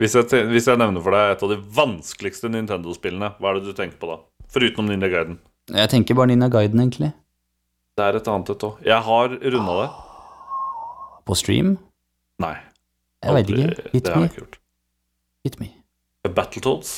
[0.00, 3.68] Hvis jeg, hvis jeg nevner for deg et av de vanskeligste Nintendo-spillene, hva er det
[3.68, 4.16] du tenker på da?
[4.56, 5.36] Foruten Ninja Gaiden.
[5.74, 7.12] Jeg tenker bare Nina Guiden, egentlig.
[7.96, 8.82] Det er et annet et òg.
[8.86, 9.88] Jeg har runda det.
[11.26, 11.76] På stream?
[12.42, 12.54] Nei.
[13.24, 13.88] Jeg veit ikke.
[13.94, 14.58] Hit det har jeg ikke gjort.
[15.46, 15.70] Hit me.
[16.36, 16.92] Battletoads.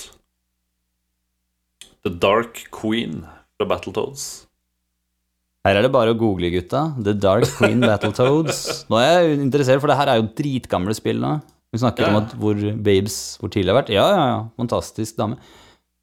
[2.04, 3.22] The Dark Queen
[3.58, 4.26] fra Battletoads.
[5.66, 6.82] Her er det bare å google, gutta.
[7.04, 8.84] The Dark Queen Battletoads.
[8.90, 11.38] Nå er jeg interessert, for det her er jo dritgamle spill nå.
[11.72, 12.08] Vi snakker Ja.
[12.12, 13.90] om at hvor babes hvor tidlig har vært.
[13.92, 14.38] Ja, ja, ja.
[14.56, 15.36] Fantastisk dame.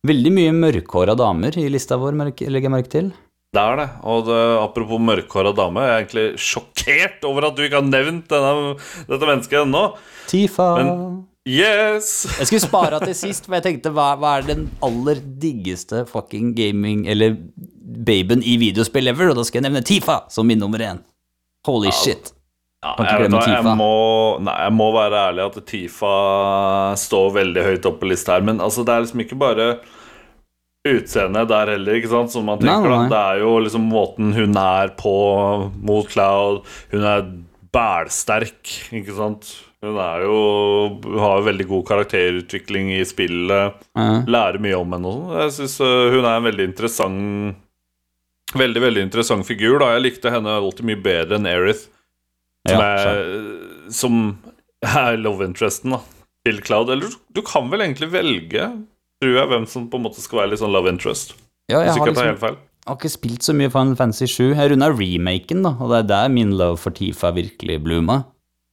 [0.06, 3.14] Veldig mye mørkhåra damer i lista vår, legger jeg merke til.
[3.56, 3.88] Det er det.
[4.12, 8.28] Og det, apropos mørkhåra dame, jeg er egentlig sjokkert over at du ikke har nevnt
[8.32, 8.76] denne,
[9.08, 9.86] dette mennesket ennå.
[10.28, 10.68] Tifa.
[11.46, 12.26] Yes!
[12.40, 16.56] Jeg skulle spare til sist, for jeg tenkte hva, hva er den aller diggeste fucking
[16.58, 17.36] gaming Eller
[18.08, 19.30] baben i videospill ever?
[19.32, 21.04] Og da skal jeg nevne Tifa som min nummer én.
[21.70, 22.35] Holy shit.
[22.86, 23.92] Ja, Kan ikke glemme jeg, må,
[24.46, 26.16] nei, jeg må være ærlig at Tifa
[27.02, 28.46] står veldig høyt oppe på lista her.
[28.46, 29.70] Men altså, det er liksom ikke bare
[30.86, 32.86] utseendet der heller, ikke sant, som man tenker.
[32.86, 33.10] nei, nei.
[33.10, 35.16] Det er jo liksom måten hun er på
[35.82, 36.62] mot Cloud.
[36.94, 37.26] Hun er
[37.76, 38.62] bælsterk,
[39.02, 39.50] ikke sant.
[39.86, 40.38] Hun er jo
[41.04, 43.82] Hun har jo veldig god karakterutvikling i spillet.
[43.98, 44.06] Ja.
[44.30, 45.36] Lærer mye om henne og sånn.
[45.42, 47.62] Jeg syns hun er en veldig interessant
[48.56, 49.80] Veldig, veldig interessant figur.
[49.82, 51.88] da Jeg likte henne alltid mye bedre enn Erith.
[52.66, 54.20] Som, Ja, er, som
[54.82, 56.00] er love interesten da
[56.46, 56.90] til Cloud.
[56.94, 58.70] Eller du kan vel egentlig velge,
[59.22, 61.36] tror jeg, hvem som på en måte skal være litt sånn love interest.
[61.70, 62.58] Ja, jeg har liksom.
[62.86, 64.52] Har ikke spilt så mye Final Fantasy 7.
[64.54, 68.24] Jeg runda remaken, da, og det er der min love for Tifa virkelig blooma.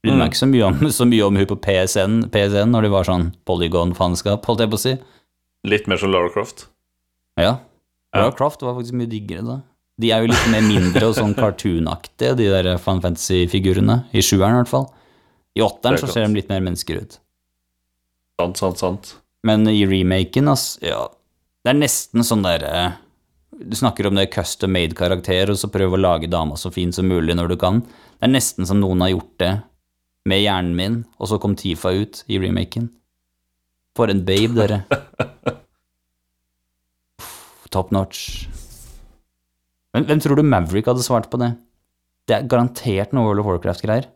[0.03, 0.31] Brydde meg Mm.
[0.33, 3.29] ikke så mye om, så mye om hun på PSN, PSN når det var sånn
[3.49, 4.95] polygon-faenskap, holdt jeg på å si.
[5.65, 6.67] Litt mer som Lara Croft.
[7.41, 7.55] Ja.
[8.13, 8.25] Ja.
[8.27, 9.57] Lara Croft var faktisk mye diggere da.
[10.03, 14.01] De er jo litt mer mindre og sånn cartoonaktige, de der Final Fantasy-figurene.
[14.11, 14.89] I sjueren, i hvert fall.
[15.55, 17.19] I åtteren er så ser de litt mer mennesker ut.
[18.41, 19.13] Sant, sant, sant.
[19.47, 21.09] Men i remaken, ass, ja
[21.63, 22.93] Det er nesten sånn derre
[23.51, 27.07] Du snakker om det custom made-karakter, og så prøver å lage dama så fin som
[27.11, 27.83] mulig når du kan.
[27.83, 29.53] Det er nesten som noen har gjort det
[30.31, 32.89] med hjernen min, og så kom Tifa ut i remaken.
[33.99, 34.83] For en babe, dere.
[37.75, 38.47] Top notch.
[39.93, 41.53] Men hvem tror du Maverick hadde svart på det?
[42.29, 44.07] Det er garantert noe World of Warcraft-greier.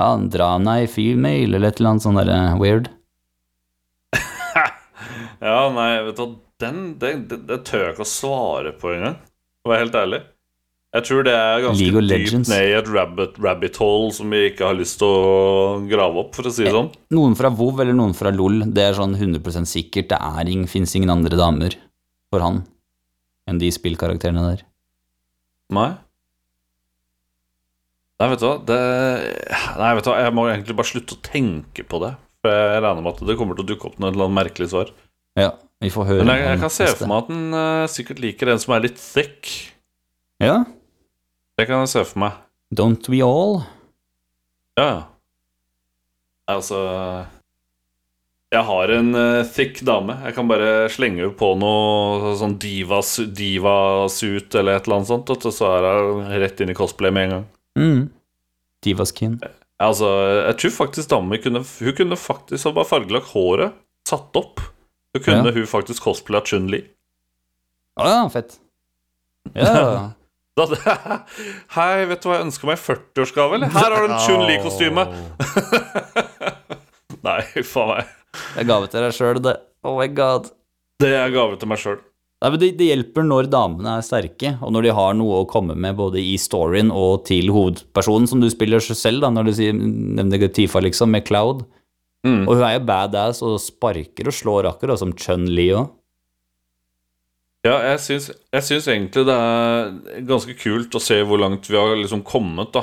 [0.00, 2.90] Ja, dra nei, female, eller et eller annet sånn derre weird.
[5.42, 6.28] Ja, nei, vet du hva,
[6.62, 9.16] den, den, den, den tør jeg ikke å svare på engang,
[9.58, 10.20] for å være helt ærlig.
[10.92, 14.66] Jeg tror det er ganske dypt ned i et rabbit, rabbit hole som vi ikke
[14.68, 16.90] har lyst til å grave opp, for å si det sånn.
[17.16, 20.12] Noen fra WoW eller noen fra LOL, det er sånn 100% sikkert.
[20.12, 21.78] Det er ing, finnes ingen andre damer
[22.30, 22.62] for han
[23.50, 24.62] enn de spillkarakterene der.
[25.72, 25.90] Nei.
[28.20, 28.78] Nei, vet du hva, det
[29.80, 32.12] Nei, vet du hva, jeg må egentlig bare slutte å tenke på det.
[32.42, 34.70] For jeg regner med at det kommer til å dukke opp noe eller annet merkelig
[34.70, 34.92] svar.
[35.38, 35.52] Ja,
[35.82, 36.24] vi får høre.
[36.26, 38.84] Men jeg, jeg kan se for meg at den uh, sikkert liker en som er
[38.86, 39.50] litt thick.
[40.42, 40.64] Ja,
[41.58, 42.38] Det kan jeg se for meg.
[42.74, 43.62] Don't we all?
[44.78, 45.00] Ja, ja.
[46.50, 46.78] Altså
[48.52, 50.12] Jeg har en uh, thick dame.
[50.26, 53.72] Jeg kan bare slenge på noe sånn diva-suit diva
[54.60, 57.32] eller et eller annet sånt, og så er hun rett inn i cosplay med en
[57.38, 57.46] gang.
[57.80, 58.02] Mm.
[58.84, 59.38] Divaskin.
[59.82, 60.08] Altså,
[60.50, 63.72] jeg tror faktisk damer kunne Hun kunne faktisk ha bare fargelagt håret,
[64.06, 64.60] satt opp.
[65.16, 65.56] Så kunne Ja.
[65.56, 66.82] hun faktisk cosplaya Chun-Li.
[68.00, 68.58] Å ja, fett.
[69.56, 70.10] Ja.
[70.52, 70.68] Da-
[71.78, 73.70] Hei, vet du hva jeg ønsker meg i 40-årsgave, eller?
[73.72, 75.04] Her har du en Chun-Li-kostyme!
[77.24, 78.10] Nei, faen meg.
[78.32, 79.58] Det er gave til deg sjøl, det.
[79.84, 80.48] Oh my god.
[81.02, 82.00] Det er gave til meg sjøl.
[82.42, 85.94] Det, det, hjelper når damene er sterke, og når de har noe å komme med
[85.98, 90.48] både i storyen og til hovedpersonen, som du spiller selv, da, når du sier, nevner
[90.50, 91.62] Tifa, liksom, med Cloud.
[92.26, 92.44] Mm.
[92.46, 95.68] Og hun er jo badass og sparker og slår akkurat som Chun-Li.
[97.62, 101.78] Ja, jeg syns, jeg syns, egentlig det er ganske kult å se hvor langt vi
[101.78, 102.82] har liksom kommet, da.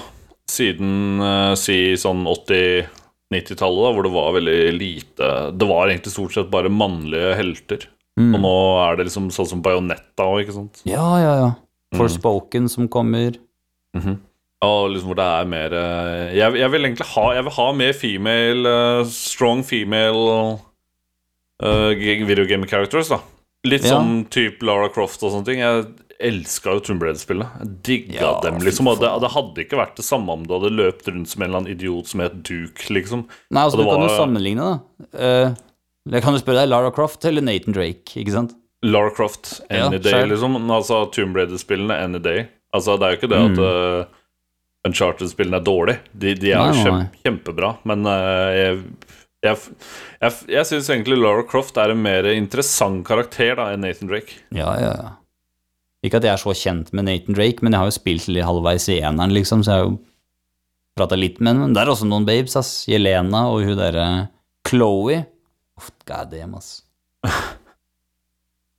[0.49, 2.87] Siden uh, si sånn 80
[3.33, 7.85] 90-tallet, hvor det var veldig lite Det var egentlig stort sett bare mannlige helter.
[8.19, 8.33] Mm.
[8.33, 10.81] Og nå er det liksom sånn som Bajonetta òg, ikke sant?
[10.89, 11.51] Ja, ja, ja.
[11.97, 12.73] Forspoken mm.
[12.73, 13.37] som kommer.
[13.95, 14.17] Mm -hmm.
[14.65, 17.67] Og liksom hvor det er mer eh, jeg, jeg, vil egentlig ha Jeg vil ha
[17.71, 20.59] mer female eh, Strong female
[21.63, 23.19] uh, video characters, da.
[23.67, 23.95] Litt ja.
[23.95, 25.59] sånn type Lara Croft og sånne ting.
[25.59, 25.85] Jeg
[26.19, 27.67] elska jo Tomb Raider-spillene.
[27.85, 28.89] Digga Ja, dem, liksom.
[28.91, 31.47] Og det, det hadde ikke vært det samme om du hadde løpt rundt som en
[31.47, 33.25] eller annen idiot som het Duke, liksom.
[33.49, 33.97] Nei, altså du var...
[33.99, 35.09] Kan jo sammenligne, da.
[35.15, 38.55] Uh, jeg kan jo spørre deg Lara Croft eller Nathan Drake, ikke sant?
[38.85, 40.59] Lara Croft, Any Ja, Day, liksom.
[40.71, 42.47] Altså Tomb Raider-spillene, Any Day.
[42.75, 44.17] Altså, det er jo ikke det at uh,
[44.87, 46.03] Uncharted-spillene er dårlige.
[46.13, 48.81] De, de er jo kjem, kjempebra, men uh, jeg
[49.39, 49.55] jeg,
[50.19, 54.41] jeg, jeg syns egentlig Lara Croft er en mer interessant karakter da enn Nathan Drake.
[54.51, 55.13] Ja, ja, ja.
[56.05, 58.47] Ikke at jeg er så kjent med Nathan Drake, men jeg har jo spilt litt
[58.47, 59.97] halvveis i eneren, liksom, så jeg har jo
[60.99, 61.67] prata litt med henne.
[61.67, 62.71] Men det er også noen babes, ass.
[62.89, 64.07] Jelena og hun derre
[64.67, 65.21] Chloé.
[65.79, 66.79] Oh, God damn, ass.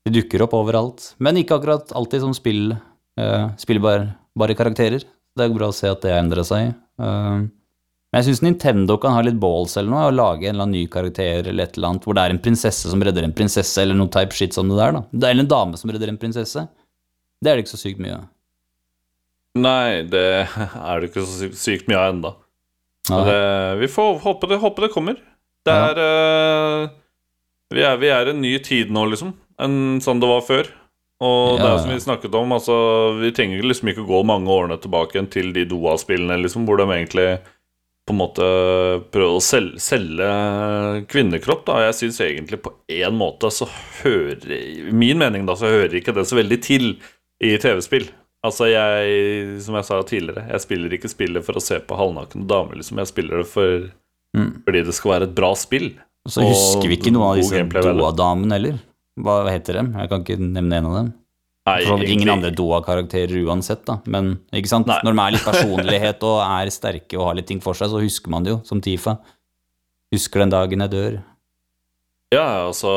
[0.06, 1.12] De dukker opp overalt.
[1.20, 2.72] Men ikke akkurat alltid som spill,
[3.20, 5.04] uh, spillbare bare karakterer.
[5.36, 6.72] Det er bra å se at det har endra seg.
[7.00, 7.44] Uh,
[8.10, 10.80] men jeg syns Nintendo kan ha litt balls eller noe, og lage en eller annen
[10.80, 13.76] ny karakter eller et eller annet, hvor det er en prinsesse som redder en prinsesse,
[13.78, 15.02] eller noe type shit som det der, da.
[15.12, 16.64] Det er en dame som redder en prinsesse.
[17.40, 18.26] Det er det ikke så sykt mye av.
[19.60, 22.34] Nei, det er det ikke så sykt, sykt mye av enda.
[23.80, 25.16] Vi får håpe det, håpe det kommer.
[25.66, 25.90] Det Ja.
[25.90, 25.98] er,
[26.84, 26.90] eh,
[27.74, 30.68] vi er Vi er en ny tid nå, liksom, enn sånn det var før.
[31.20, 34.78] Og det er som vi snakket om, altså vi trenger liksom ikke gå mange årene
[34.80, 37.40] tilbake til de Doha-spillene, liksom, hvor de egentlig
[38.08, 38.46] på en måte
[39.12, 41.66] prøver å selge, selge kvinnekropp.
[41.66, 43.68] da Jeg syns egentlig på én måte så
[44.02, 46.96] hører min mening da så hører ikke det så veldig til
[47.42, 48.08] i TV-spill.
[48.44, 52.46] Altså jeg, som jeg sa tidligere, jeg spiller ikke spillet for å se på halvnakne
[52.48, 52.96] damer, liksom.
[53.02, 53.90] Jeg spiller det for,
[54.36, 54.62] Mm.
[54.64, 55.88] fordi det skal være et bra spill.
[56.24, 57.64] Og så husker vi ikke noen av disse?
[57.82, 58.78] Doa-damene heller.
[59.18, 59.92] Hva heter dem?
[59.98, 61.14] Jeg kan ikke nevne en av dem.
[61.66, 64.00] Nei, For ingen egentlig- andre Doa-karakterer uansett, da.
[64.06, 64.86] Men ikke sant?
[64.86, 65.00] Nei.
[65.04, 68.00] når de er litt personlighet og er sterke og har litt ting for seg, så
[68.00, 69.18] husker man det jo, som Tifa.
[70.14, 71.22] Husker den dagen jeg dør.
[72.30, 72.90] Ja, altså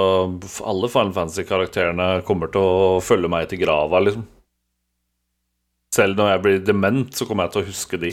[0.61, 4.27] Alle Final Fantasy-karakterene kommer til å følge meg til grava, liksom.
[5.93, 8.11] Selv når jeg blir dement, så kommer jeg til å huske de.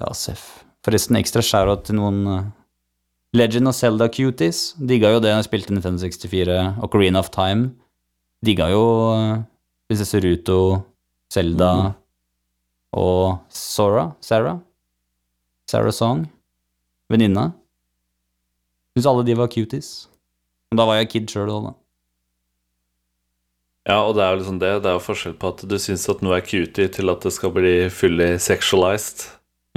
[0.00, 0.44] Ja, seff.
[0.84, 2.42] Forresten, ekstra shout-out til noen uh,
[3.36, 4.72] Legend of Zelda cuties.
[4.76, 7.70] Digga jo det jeg spilte Nintendo 64 og Coreen of Time.
[8.44, 8.84] Digga jo
[9.88, 10.60] prinsesse Ruto,
[11.32, 11.72] Zelda
[12.96, 14.10] og Sora.
[14.24, 14.60] Sarah.
[15.70, 16.26] Sarah Song.
[17.12, 17.50] Venninna.
[18.96, 19.92] Syns alle de var cuties.
[20.72, 21.72] Og da var jeg kid sjøl òg, da.
[23.90, 24.70] Ja, og det er jo liksom det.
[24.84, 27.32] Det er jo forskjell på at du syns at noe er cutie, til at det
[27.34, 29.26] skal bli fully sexualized.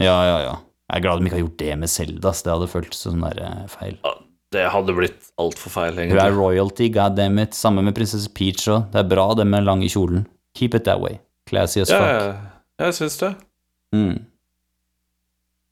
[0.02, 0.56] Ja, ja, ja.
[0.92, 3.26] Jeg er glad de ikke har gjort det med Zelda, det hadde føltes som sånn
[3.40, 3.96] der feil.
[4.06, 4.12] Ja,
[4.54, 6.20] Det hadde blitt altfor feil, egentlig.
[6.20, 7.58] Hun er royalty, goddammit.
[7.58, 8.86] Samme med prinsesse Peach òg.
[8.94, 10.28] Det er bra, det med lange kjolen.
[10.56, 11.18] Keep it that way.
[11.50, 12.14] Classy as Ja, fuck.
[12.14, 13.32] ja, jeg syns det.
[13.96, 14.22] Mm.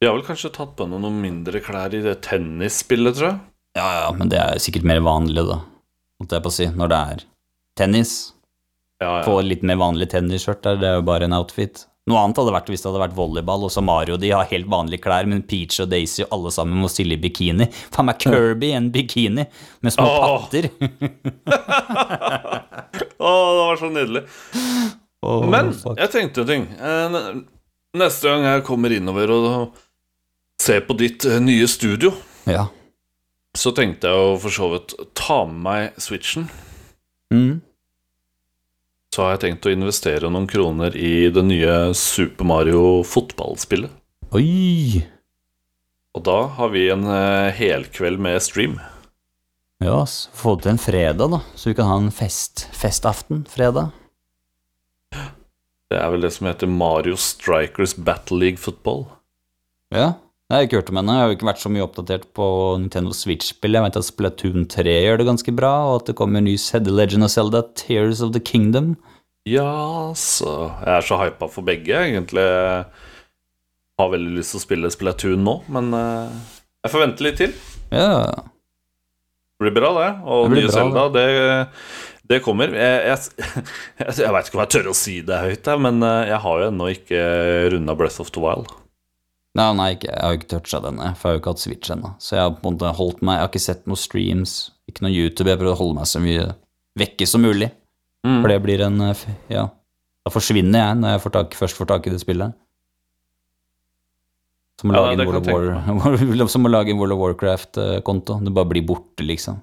[0.04, 3.38] De har vel kanskje tatt på noen mindre klær i det tennisspillet, tror jeg.
[3.80, 5.62] Ja, ja, men det er sikkert mer vanlig, da.
[6.20, 6.68] måtte jeg på å si.
[6.76, 7.22] Når det er
[7.80, 8.12] tennis.
[9.00, 9.24] Ja, ja.
[9.24, 11.86] Få litt mer vanlig tennisskjørt der, det er jo bare en outfit.
[12.12, 14.68] Noe annet hadde vært hvis det hadde vært volleyball, og så Mario de har helt
[14.68, 17.70] vanlige klær, men Peach og Daisy og alle sammen må stille i bikini.
[17.96, 20.28] Faen meg Kirby i en bikini med små Åh.
[20.44, 20.68] patter.
[23.24, 24.26] Å, det var så nydelig.
[25.24, 25.96] Åh, Men fuck.
[26.04, 26.68] jeg tenkte en ting.
[26.76, 27.18] Eh,
[27.94, 29.76] Neste gang jeg kommer innover og
[30.64, 32.14] ser på ditt eh, nye studio,
[32.50, 32.68] Ja.
[33.58, 36.48] så tenkte jeg å for så vidt ta med meg Switchen.
[37.34, 37.62] Mm.
[39.14, 43.92] Så har jeg tenkt å investere noen kroner i det nye Super Mario fotballspillet.
[44.34, 45.04] Oi!
[46.18, 48.80] Og da har vi en eh, helkveld med stream.
[49.84, 50.30] Ja, ass.
[50.34, 52.68] Få til en fredag, da, så vi kan ha en fest.
[52.78, 53.92] Festaften fredag.
[55.14, 59.06] Det er vel det som heter Mario Strikers Battle League Football.
[59.94, 60.14] Ja.
[60.52, 61.14] Jeg har ikke hørt om henne.
[61.16, 62.46] Jeg har jo ikke vært så mye oppdatert på
[62.82, 63.78] Nintendo Switch-spill.
[63.78, 66.58] Jeg vet at Splatoon 3 gjør det ganske bra, og at det kommer en ny
[66.62, 68.94] Zed Legend of Zelda, Tears of the Kingdom.
[69.50, 70.52] Ja, så
[70.84, 72.44] Jeg er så hypa for begge, egentlig.
[72.44, 76.38] Jeg har veldig lyst til å spille Splatoon nå, men eh,
[76.84, 77.58] jeg får vente litt til.
[77.96, 78.12] Ja.
[79.56, 80.12] Det blir bra, det.
[80.28, 81.26] Og Det nye bra, Zelda, det,
[82.30, 82.76] det kommer.
[82.76, 83.50] Jeg, jeg,
[84.04, 86.62] jeg, jeg veit ikke om jeg tør å si det høyt, men eh, jeg har
[86.62, 87.28] jo ennå ikke
[87.78, 88.76] runda Breath of the Wild.
[89.54, 92.16] Nei, nei, jeg har ikke toucha denne, for jeg har jo ikke hatt Switch ennå.
[92.18, 94.54] Så jeg har på en måte holdt meg Jeg har ikke sett noen streams,
[94.90, 95.52] ikke noe YouTube.
[95.52, 96.48] Jeg prøver å holde meg så mye
[96.98, 97.70] vekke som mulig.
[98.26, 98.40] Mm.
[98.40, 99.68] For det blir en eh, Ja.
[100.24, 102.56] Da forsvinner jeg når jeg får tak, først får tak i det spillet.
[104.80, 108.40] Som å lage, en World som å lage en World of Warcraft-konto.
[108.42, 109.60] Det bare blir borte, liksom.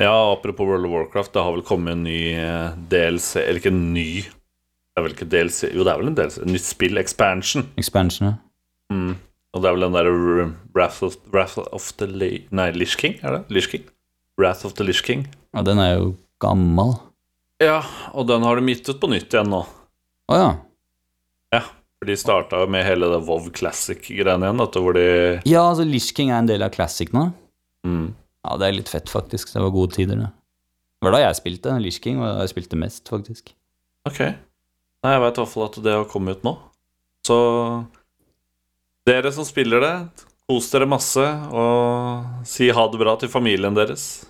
[0.00, 3.70] Ja, apropos World of Warcraft, det har vel kommet en ny eh, DLC Eller ikke
[3.70, 6.40] en ny Det er vel ikke DLC Jo, det er vel en DLC.
[6.42, 6.98] En nytt spill.
[6.98, 7.68] Expansion.
[7.78, 8.32] Expansion.
[8.32, 8.34] ja.
[8.92, 9.14] Mm.
[9.54, 13.38] Og det er vel den derre Wrath of, Wrath of the Nei, Lish King, er
[13.38, 13.42] det?
[13.54, 13.86] Lish King?
[14.40, 15.28] Wrath of the Lish King.
[15.54, 16.12] Ja, den er jo
[16.42, 16.96] gammel.
[17.62, 17.80] Ja,
[18.12, 19.62] og den har de gitt ut på nytt igjen nå.
[20.32, 20.52] Å ja.
[22.04, 25.04] For de starta med hele det WoW Classic-greiene igjen, vet du, hvor de
[25.48, 27.30] Ja, altså Lish King er en del av Classic nå.
[27.88, 28.10] mm.
[28.44, 29.54] Ja, det er litt fett, faktisk.
[29.54, 30.26] Det var gode tider, det.
[31.00, 31.78] Det var da jeg spilte.
[31.80, 33.54] Lish King og jeg spilte mest, faktisk.
[34.04, 34.18] Ok.
[34.20, 36.52] Nei, jeg veit i hvert fall at det har kommet ut nå.
[37.24, 37.38] Så
[39.08, 39.94] dere som spiller det,
[40.48, 41.24] kos dere masse,
[41.54, 44.24] og si ha det bra til familien deres.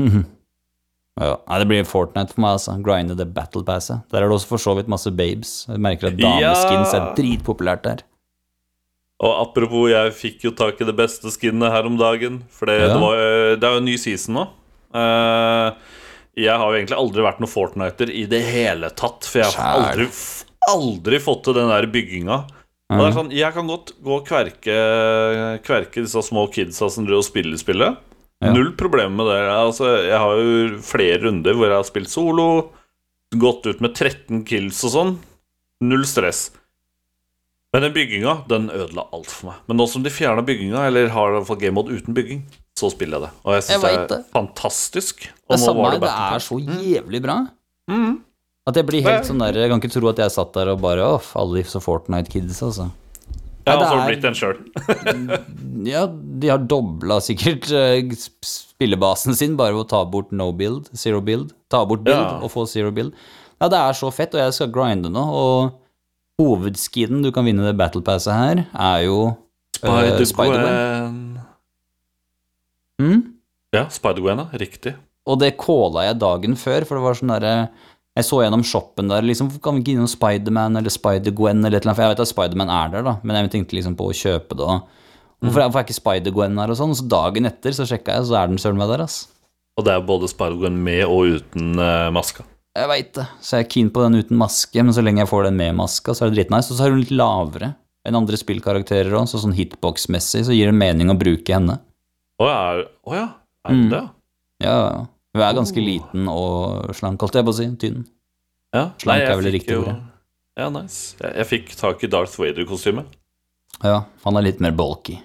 [0.00, 0.24] Mhm.
[1.20, 2.76] ja, det blir Fortnite for meg, altså.
[2.82, 4.00] Grinde det battle passet.
[4.10, 5.66] Der er det også for så vidt masse babes.
[5.68, 8.02] Jeg merker at dameskins er dritpopulært der.
[9.22, 12.40] Og apropos, jeg fikk jo tak i det beste skinnet her om dagen.
[12.50, 12.88] For det, Ja.
[12.94, 13.20] det, var,
[13.60, 14.46] det er jo en ny season nå.
[14.98, 15.74] Eh,
[16.42, 19.28] jeg har jo egentlig aldri vært noen Fortniter i det hele tatt.
[19.28, 20.08] For jeg har aldri,
[20.72, 22.40] aldri fått til den der bygginga.
[22.92, 24.76] Og det er sånn, Jeg kan godt gå og kverke,
[25.66, 28.00] kverke disse små kidsa som driver og spiller spillet.
[28.42, 28.50] Ja.
[28.52, 29.40] Null problem med det.
[29.54, 32.46] Altså, jeg har jo flere runder hvor jeg har spilt solo,
[33.38, 35.12] gått ut med 13 kills og sånn.
[35.82, 36.50] Null stress.
[37.72, 39.60] Men den bygginga, den ødela alt for meg.
[39.70, 42.42] Men nå som de fjerna bygginga, eller har i hvert fall game mode uten bygging,
[42.76, 43.30] så spiller jeg det.
[43.46, 44.18] Og jeg syns det er det.
[44.34, 45.22] fantastisk.
[45.30, 47.38] Det Og nå samme var her, det er så jævlig bra.
[47.88, 48.12] Mhm.
[48.68, 50.82] At jeg blir helt sånn der Jeg kan ikke tro at jeg satt der og
[50.84, 52.90] bare Åh, alle disse Fortnite-kids, altså.
[53.66, 54.56] Ja, og så har du blitt en sjøl.
[55.92, 58.06] Ja, de har dobla sikkert eh,
[58.46, 61.50] spillebasen sin bare ved å ta bort no build, zero build.
[61.70, 62.36] Ta bort build Ja.
[62.42, 63.14] og få zero build.
[63.62, 67.66] Ja, det er så fett, og jeg skal grinde nå, og hovedskiden du kan vinne
[67.66, 69.18] det battle passet her, er jo
[69.82, 71.20] eh, Spider-Gwen.
[73.02, 73.20] Mm?
[73.74, 74.58] Ja, Spider-Gwen, ja.
[74.62, 74.94] Riktig.
[75.30, 77.54] Og det calla jeg dagen før, for det var sånn derre
[78.12, 81.86] Jeg så gjennom shoppen der, liksom Kan vi ikke innom Spiderman eller Spider-Gwen eller et
[81.86, 81.96] eller annet?
[81.96, 84.58] For jeg vet at Spiderman er der, da, men jeg tenkte liksom på å kjøpe
[84.58, 84.66] det.
[84.68, 86.92] Og hvorfor er, ikke Spider-Gwen her og sånn?
[86.98, 89.22] Så dagen etter så sjekka jeg, så er den søren meg der, ass.
[89.80, 92.44] Og det er både Spider-Gwen med og uten uh, maska.
[92.76, 95.28] Jeg veit det, så jeg er keen på den uten maske, men så lenge jeg
[95.32, 96.72] får den med maska, så er det dritnice.
[96.72, 97.72] Og så er hun litt lavere
[98.08, 101.78] enn andre spillkarakterer òg, så sånn hitbox-messig så gir det mening å bruke henne.
[102.42, 103.26] Å ja, er, å ja.
[103.62, 103.90] Er det Mm.
[103.92, 104.00] det?
[104.64, 105.02] Ja, ja.
[105.32, 105.86] Hun er ganske Oh.
[105.86, 107.66] liten og slank, holdt jeg på å si.
[107.80, 108.02] Tynn.
[108.74, 109.96] Ja, Slank Nei, er vel det riktige ordet.
[110.58, 111.14] Ja, nice.
[111.20, 113.06] Jeg, jeg fikk tak i Darth Vader-kostyme.
[113.82, 115.18] Ja, han er litt mer bulky.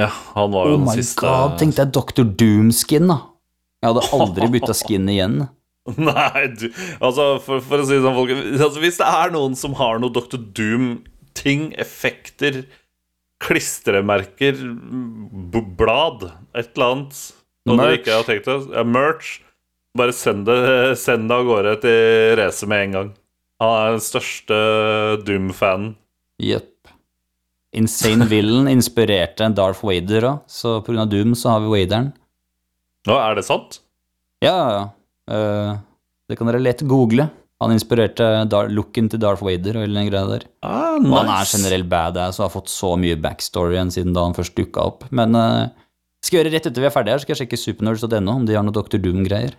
[0.00, 2.24] Ja, han var jo Oh den my god, tenk deg Dr.
[2.24, 3.18] Doom-skin, da.
[3.82, 5.38] Jeg hadde aldri bytta skin igjen.
[5.96, 6.66] Nei, du
[7.00, 9.98] Altså, for, for å si det sånn, folk altså, Hvis det er noen som har
[10.02, 10.36] noe Dr.
[10.58, 12.64] Doom-ting, effekter,
[13.40, 14.58] klistremerker,
[15.78, 17.20] blad, et eller annet
[17.68, 18.00] Og dere Merch.
[18.00, 19.30] ikke har tenkt det, ja, merch,
[19.98, 20.58] bare send det,
[20.98, 23.10] send det av gårde til Race med en gang.
[23.60, 24.60] Han er den største
[25.26, 25.90] Doom-fanen.
[26.40, 26.88] Jepp.
[27.76, 32.08] Insane Villain inspirerte Darth Vader òg, så av Doom så har vi Vaderen.
[33.06, 33.78] Nå, er det sant?
[34.42, 34.80] Ja, ja.
[35.30, 35.76] Eh,
[36.28, 37.28] det kan dere lett google.
[37.60, 40.46] Han inspirerte Dar looken til Darth Vader og hele den greia der.
[40.64, 41.18] Ah, Og nice.
[41.20, 44.56] han er generelt badass og har fått så mye backstory igjen siden da han først
[44.56, 45.04] dukka opp.
[45.12, 45.68] Men uh,
[46.26, 48.64] skal gjøre rett etter vi er ferdige her, skal jeg sjekke supernerds.no om de har
[48.66, 49.00] noe Dr.
[49.02, 49.54] Doom-greier.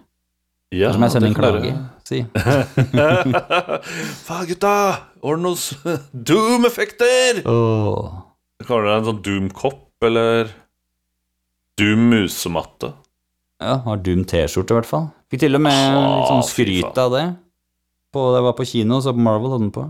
[0.72, 1.72] Ja, Som jeg sender en klage.
[2.08, 2.22] Si.
[4.28, 4.74] Faen, gutta!
[5.28, 5.72] Ornos
[6.30, 7.42] Doom-effekter!
[7.44, 10.52] Kaller du det en sånn Doom-kopp, eller
[11.82, 12.94] Doom-musematte?
[13.62, 15.10] Ja, har Doom T-skjorte i hvert fall.
[15.32, 17.26] Fikk til og med litt sånn skryt av det.
[18.12, 19.84] På, da jeg var på kino, så Marvel hadde den på.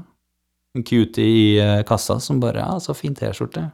[0.77, 3.67] En cutie i eh, kassa som bare Ja, så fin T-skjorte.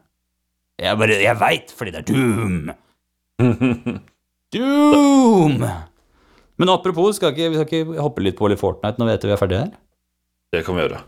[0.81, 2.59] Jeg bare Jeg veit, fordi det er Doom!
[4.53, 5.61] Doom!
[6.57, 9.33] Men apropos, skal ikke, vi skal ikke hoppe litt på litt Fortnite nå vet vi
[9.35, 9.73] er ferdige her?
[10.55, 11.01] det kan vi gjøre.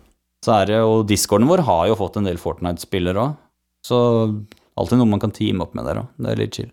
[0.45, 3.37] Så er det, og discorden vår har jo fått en del Fortnite-spillere òg.
[3.87, 3.97] Så
[4.79, 6.09] alltid noe man kan teame opp med der òg.
[6.19, 6.69] Det er litt chill.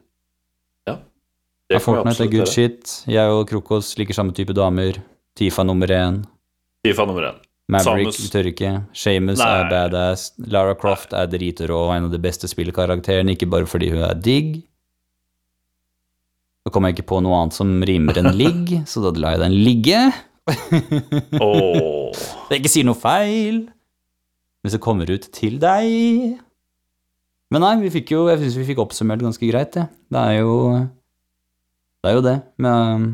[0.86, 2.92] Det Ja, kan vi Fortnite er good shit.
[3.11, 5.00] Jeg og Krokos liker samme type damer.
[5.38, 6.20] Tifa nummer én.
[6.86, 7.40] Tifa nummer én.
[7.72, 8.30] Maverick Samus.
[8.30, 8.70] tør ikke.
[8.94, 10.28] Shamus er badass.
[10.46, 14.14] Lara Croft er dritrå og en av de beste spillkarakterene, ikke bare fordi hun er
[14.14, 14.61] digg.
[16.66, 19.44] Så kom jeg ikke på noe annet som rimer enn ligg, så da lar jeg
[19.44, 20.00] den ligge.
[21.38, 22.10] oh.
[22.50, 23.60] Jeg ikke sier noe feil.
[24.66, 26.40] Hvis det kommer ut til deg.
[27.54, 29.84] Men nei, vi fikk jo Jeg syns vi fikk oppsummert ganske greit, det.
[30.10, 30.56] Det er jo
[32.02, 33.12] Det er jo det Men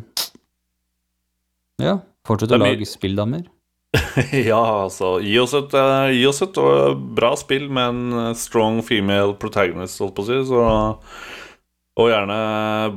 [1.82, 3.44] Ja, fortsett å lage spilldamer.
[4.48, 8.34] Ja, altså Gi oss et, uh, gi oss et uh, bra spill med en eh,
[8.40, 10.38] strong female protagonist, holdt på å si.
[10.48, 10.62] Så,
[11.99, 12.38] og gjerne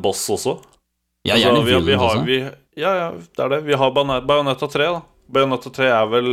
[0.03, 0.57] boss også.
[1.25, 2.37] Ja, Altså, gjerne vi, vi har, vi,
[2.77, 3.61] Ja, ja, det er det.
[3.65, 5.01] Vi har Bajonetta Bayonetta 3, da.
[5.33, 6.27] Bayonetta 3 er vel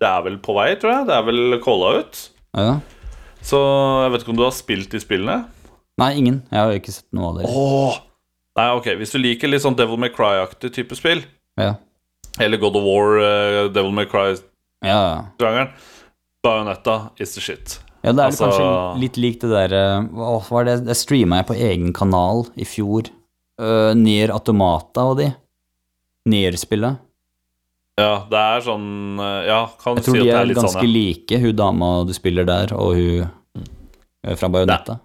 [0.00, 1.06] Det er vel på vei, tror jeg.
[1.06, 2.22] Det er vel calla ut.
[2.56, 2.72] Ja.
[3.46, 3.60] Så
[4.02, 5.44] jeg vet ikke om du har spilt de spillene?
[6.00, 6.40] Nei, ingen.
[6.50, 7.48] Jeg har ikke sett noe av det.
[7.52, 8.02] Åh
[8.56, 11.22] Nei, ok, Hvis du liker litt sånn Devil May Cry-aktig type spill,
[11.60, 11.74] Ja.
[12.40, 14.42] Eller God of War, uh, Devil May Cry-sjangeren.
[14.84, 15.66] Ja,
[16.44, 17.78] Bajonetta is the shit.
[18.06, 19.82] Ja det er Altså- kanskje litt likt det derre
[20.14, 23.10] Hva var det Det streama jeg på egen kanal i fjor.
[23.60, 25.32] Uh, Nier Automata og de.
[26.28, 26.98] Nier-spillet.
[27.96, 28.88] Ja, det er sånn
[29.22, 30.92] eh, Ja, kan Jeg si tror at de det er er litt ganske sånn, ja.
[30.92, 33.30] like, hun dama du spiller der, og hun
[34.26, 34.98] eh, fra Bajonetta.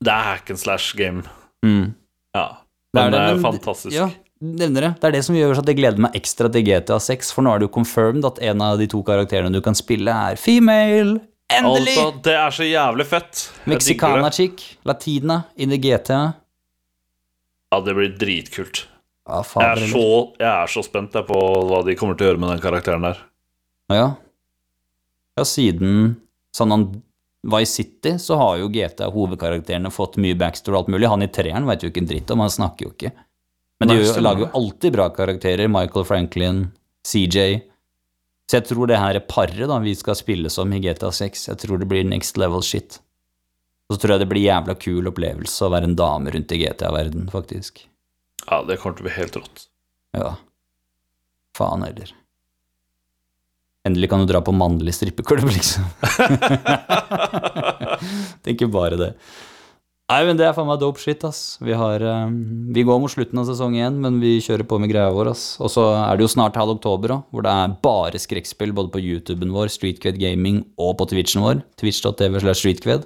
[0.00, 1.24] Det er hack and slash game.
[1.66, 1.90] Mm.
[2.34, 2.46] Ja.
[2.94, 3.92] Det er Men det er fantastisk.
[3.98, 4.06] Ja,
[4.40, 4.92] nevner det.
[5.02, 7.52] Det er det som gjør at jeg gleder meg ekstra til GTA 6, for nå
[7.52, 11.18] er det jo confirmed at en av de to karakterene du kan spille, er female.
[11.48, 11.94] Endelig!
[11.96, 13.42] Altså, det er så jævlig fett.
[13.70, 14.34] Mexicana det.
[14.36, 16.20] chick, latina, inn i GTA.
[17.72, 18.84] Ja, det blir dritkult.
[19.28, 20.04] Ja, Jeg er så,
[20.40, 21.38] jeg er så spent jeg, på
[21.68, 23.20] hva de kommer til å gjøre med den karakteren der.
[23.92, 24.06] Ja.
[25.36, 26.16] ja, siden
[26.56, 26.86] sånn han
[27.48, 31.08] Vice City, så har jo GTA, hovedkarakterene, fått mye backstory og alt mulig.
[31.12, 33.12] Han i treeren vet jo ikke en dritt om, han snakker jo ikke.
[33.78, 35.70] Men de jo, lager jo alltid bra karakterer.
[35.70, 36.64] Michael Franklin,
[37.06, 37.60] CJ.
[38.48, 41.60] Så jeg tror det her paret da vi skal spille som i GTA 6, jeg
[41.60, 42.96] tror det blir next level shit.
[43.88, 46.60] Og så tror jeg det blir jævla kul opplevelse å være en dame rundt i
[46.62, 47.84] GTA-verden, faktisk.
[48.46, 49.66] Ja, det kommer til å bli helt rått.
[50.16, 50.32] Ja.
[51.56, 52.14] Faen heller.
[53.88, 55.84] Endelig kan du dra på mannlig strippeklubb, liksom.
[58.44, 59.12] Tenker bare det.
[60.08, 61.58] Nei, men det er faen meg dope shit, ass.
[61.60, 62.36] Vi har um,
[62.72, 65.42] Vi går mot slutten av sesong én, men vi kjører på med greia vår, ass.
[65.60, 68.88] Og så er det jo snart halv oktober òg, hvor det er bare skrekkspill både
[68.94, 73.04] på YouTuben vår, Streetcred Gaming, og på Twitchen vår, twitch.tv slash streetcred.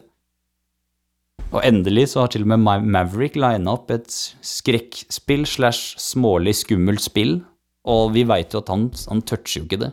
[1.53, 4.07] Og endelig så har til og med Ma- Maverick lina opp et
[4.47, 7.41] skrekkspill slash smålig skummelt spill,
[7.83, 9.91] og vi veit jo at han, han toucher jo ikke det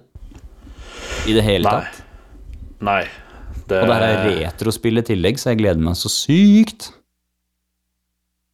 [1.26, 1.82] i det hele Nei.
[1.82, 2.06] tatt.
[2.86, 3.02] Nei.
[3.70, 6.92] Det, Og det her er retrospill i tillegg, så jeg gleder meg så sykt.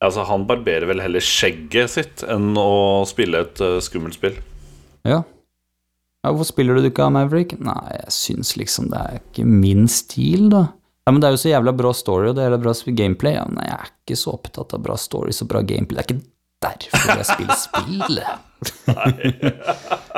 [0.03, 4.35] Altså, han barberer vel heller skjegget sitt enn å spille et uh, skummelt spill.
[5.07, 5.21] Ja.
[5.21, 6.27] ja.
[6.27, 7.55] Hvorfor spiller du ikke av Maverick?
[7.63, 10.67] Nei, jeg syns liksom det er ikke min stil, da.
[11.05, 13.35] Ja, Men det er jo så jævla bra story og det er bra gameplay.
[13.37, 16.01] Ja, men jeg er ikke så opptatt av bra stories og bra gameplay.
[16.01, 16.34] Det er ikke
[16.65, 18.19] derfor jeg spiller spill.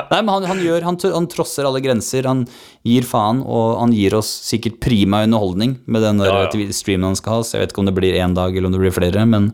[0.07, 2.27] Nei, men han, han gjør han, han trosser alle grenser.
[2.29, 2.45] Han
[2.87, 6.67] gir faen, og han gir oss sikkert prima underholdning med den der Ja, ja.
[6.75, 7.47] Streamen han skal ha.
[7.47, 9.51] Så jeg vet ikke om det blir én dag eller om det blir flere, men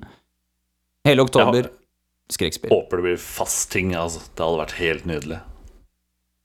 [1.07, 1.71] hele oktober
[2.31, 2.71] skrekkspill.
[2.73, 4.23] Håper det blir fast ting, altså.
[4.33, 5.41] Det hadde vært helt nydelig.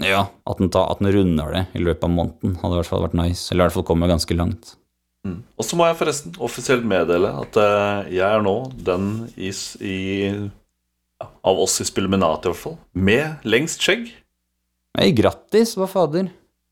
[0.04, 2.90] Ja, at den, ta, at den runder det i løpet av måneden, hadde i hvert
[2.92, 3.48] fall vært nice.
[3.50, 4.76] Eller i hvert fall kommer ganske langt.
[5.28, 5.42] Mm.
[5.60, 8.54] Og så må jeg forresten offisielt meddele at eh, jeg er nå
[8.86, 9.50] den i,
[9.84, 9.96] i
[10.32, 14.08] ja, Av oss i Spilluminati, i hvert fall, med lengst skjegg.
[14.98, 16.28] Hei, grattis, hva fader.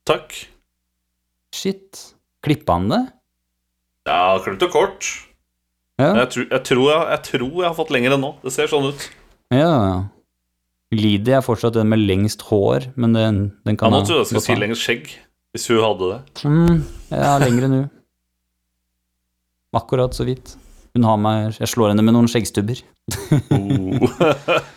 [0.06, 0.34] Takk.
[1.54, 2.02] Shit.
[2.46, 3.00] Klippa han det?
[4.06, 5.08] Ja, klipp det kort.
[5.98, 6.12] Ja.
[6.22, 8.34] Jeg, tror- jeg, tror jeg, jeg tror jeg har fått lenger enn nå.
[8.44, 9.08] Det ser sånn ut.
[9.54, 9.72] ja.
[10.94, 14.20] Lidi er fortsatt den med lengst hår, men den, den Ja, kan nå ha- trodde
[14.22, 15.08] jeg skulle si lengst skjegg,
[15.50, 16.44] hvis hun hadde det.
[16.46, 16.76] Mm,
[17.10, 17.80] ja, lengre nå.
[19.76, 20.54] Akkurat så vidt.
[20.96, 22.80] Hun har meg Jeg slår henne med noen skjeggstubber.
[23.52, 24.06] Oh.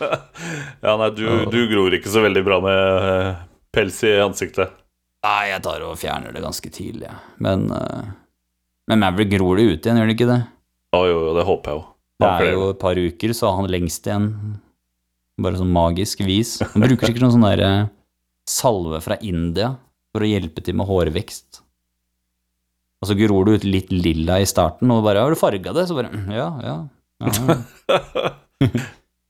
[0.84, 3.40] ja, nei, du, du gror ikke så veldig bra med eh,
[3.72, 4.76] pels i ansiktet.
[5.24, 7.16] Nei, jeg tar og fjerner det ganske tidlig, jeg.
[7.44, 8.12] Men, uh,
[8.88, 10.40] men Maverick gror det ut igjen, gjør det ikke det?
[10.94, 11.86] Ja, jo, jo, det håper jeg jo.
[12.20, 14.28] Det er jo et par uker, så har han lengst igjen.
[15.40, 16.58] Bare sånn magisk vis.
[16.74, 17.72] Han bruker sikkert noen sånn derre
[18.50, 19.74] salve fra India
[20.10, 21.59] for å hjelpe til med hårvekst.
[23.00, 25.88] Og så gror du ut litt lilla i starten, og bare 'Har du farga det?'
[25.88, 26.76] Så bare «Mm, Ja, ja.
[27.20, 27.60] ja,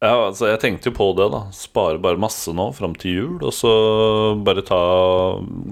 [0.02, 0.26] ja.
[0.26, 1.44] Altså, jeg tenkte jo på det, da.
[1.54, 3.70] Spare bare masse nå fram til jul, og så
[4.42, 4.80] bare ta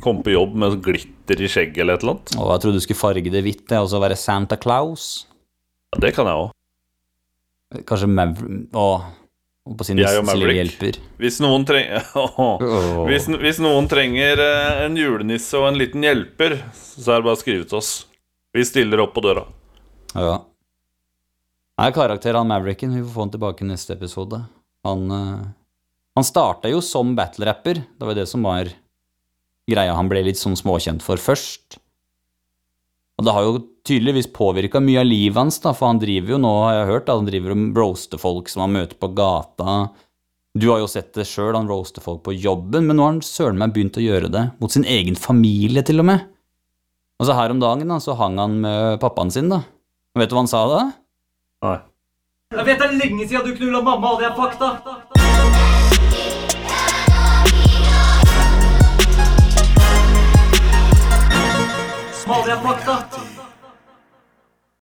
[0.05, 2.37] Komme på jobb med glitter i skjegget eller et eller annet.
[2.39, 5.27] Og jeg trodde du skulle farge det hvitt, og så være Santa Claus.
[5.95, 6.51] Ja, det kan jeg òg.
[7.85, 9.03] Kanskje Maverick Å,
[9.77, 10.59] på sin Jeg og nissens lille Maverick.
[10.81, 10.99] hjelper.
[11.21, 12.05] Hvis noen trenger
[13.11, 17.37] hvis, hvis noen trenger eh, en julenisse og en liten hjelper, så er det bare
[17.37, 17.91] å skrive til oss.
[18.57, 19.45] Vi stiller opp på døra.
[20.17, 20.39] Ja.
[21.79, 24.41] Nei, karakteren han Mavericken, vi får få han tilbake i neste episode.
[24.89, 25.45] Han, eh,
[26.19, 28.73] han starta jo som battle-rapper, det var det som var
[29.69, 31.77] greia han ble litt sånn småkjent for først.
[33.19, 36.43] Og det har jo tydeligvis påvirka mye av livet hans, da, for han driver jo
[36.43, 39.79] nå, har jeg hørt, da, han driver og roaster folk som han møter på gata.
[40.59, 43.23] Du har jo sett det sjøl, han roaster folk på jobben, men nå har han
[43.27, 46.29] søren meg begynt å gjøre det mot sin egen familie, til og med.
[47.19, 49.65] Og så her om dagen da, så hang han med pappaen sin, da.
[50.15, 50.83] Og vet du hva han sa da?
[51.67, 51.79] Nei.
[52.55, 55.28] Jeg vet det er lenge siden du knulla mamma, og det er fakta.
[62.29, 63.09] Mauri é importante.
[63.09, 63.38] Tá?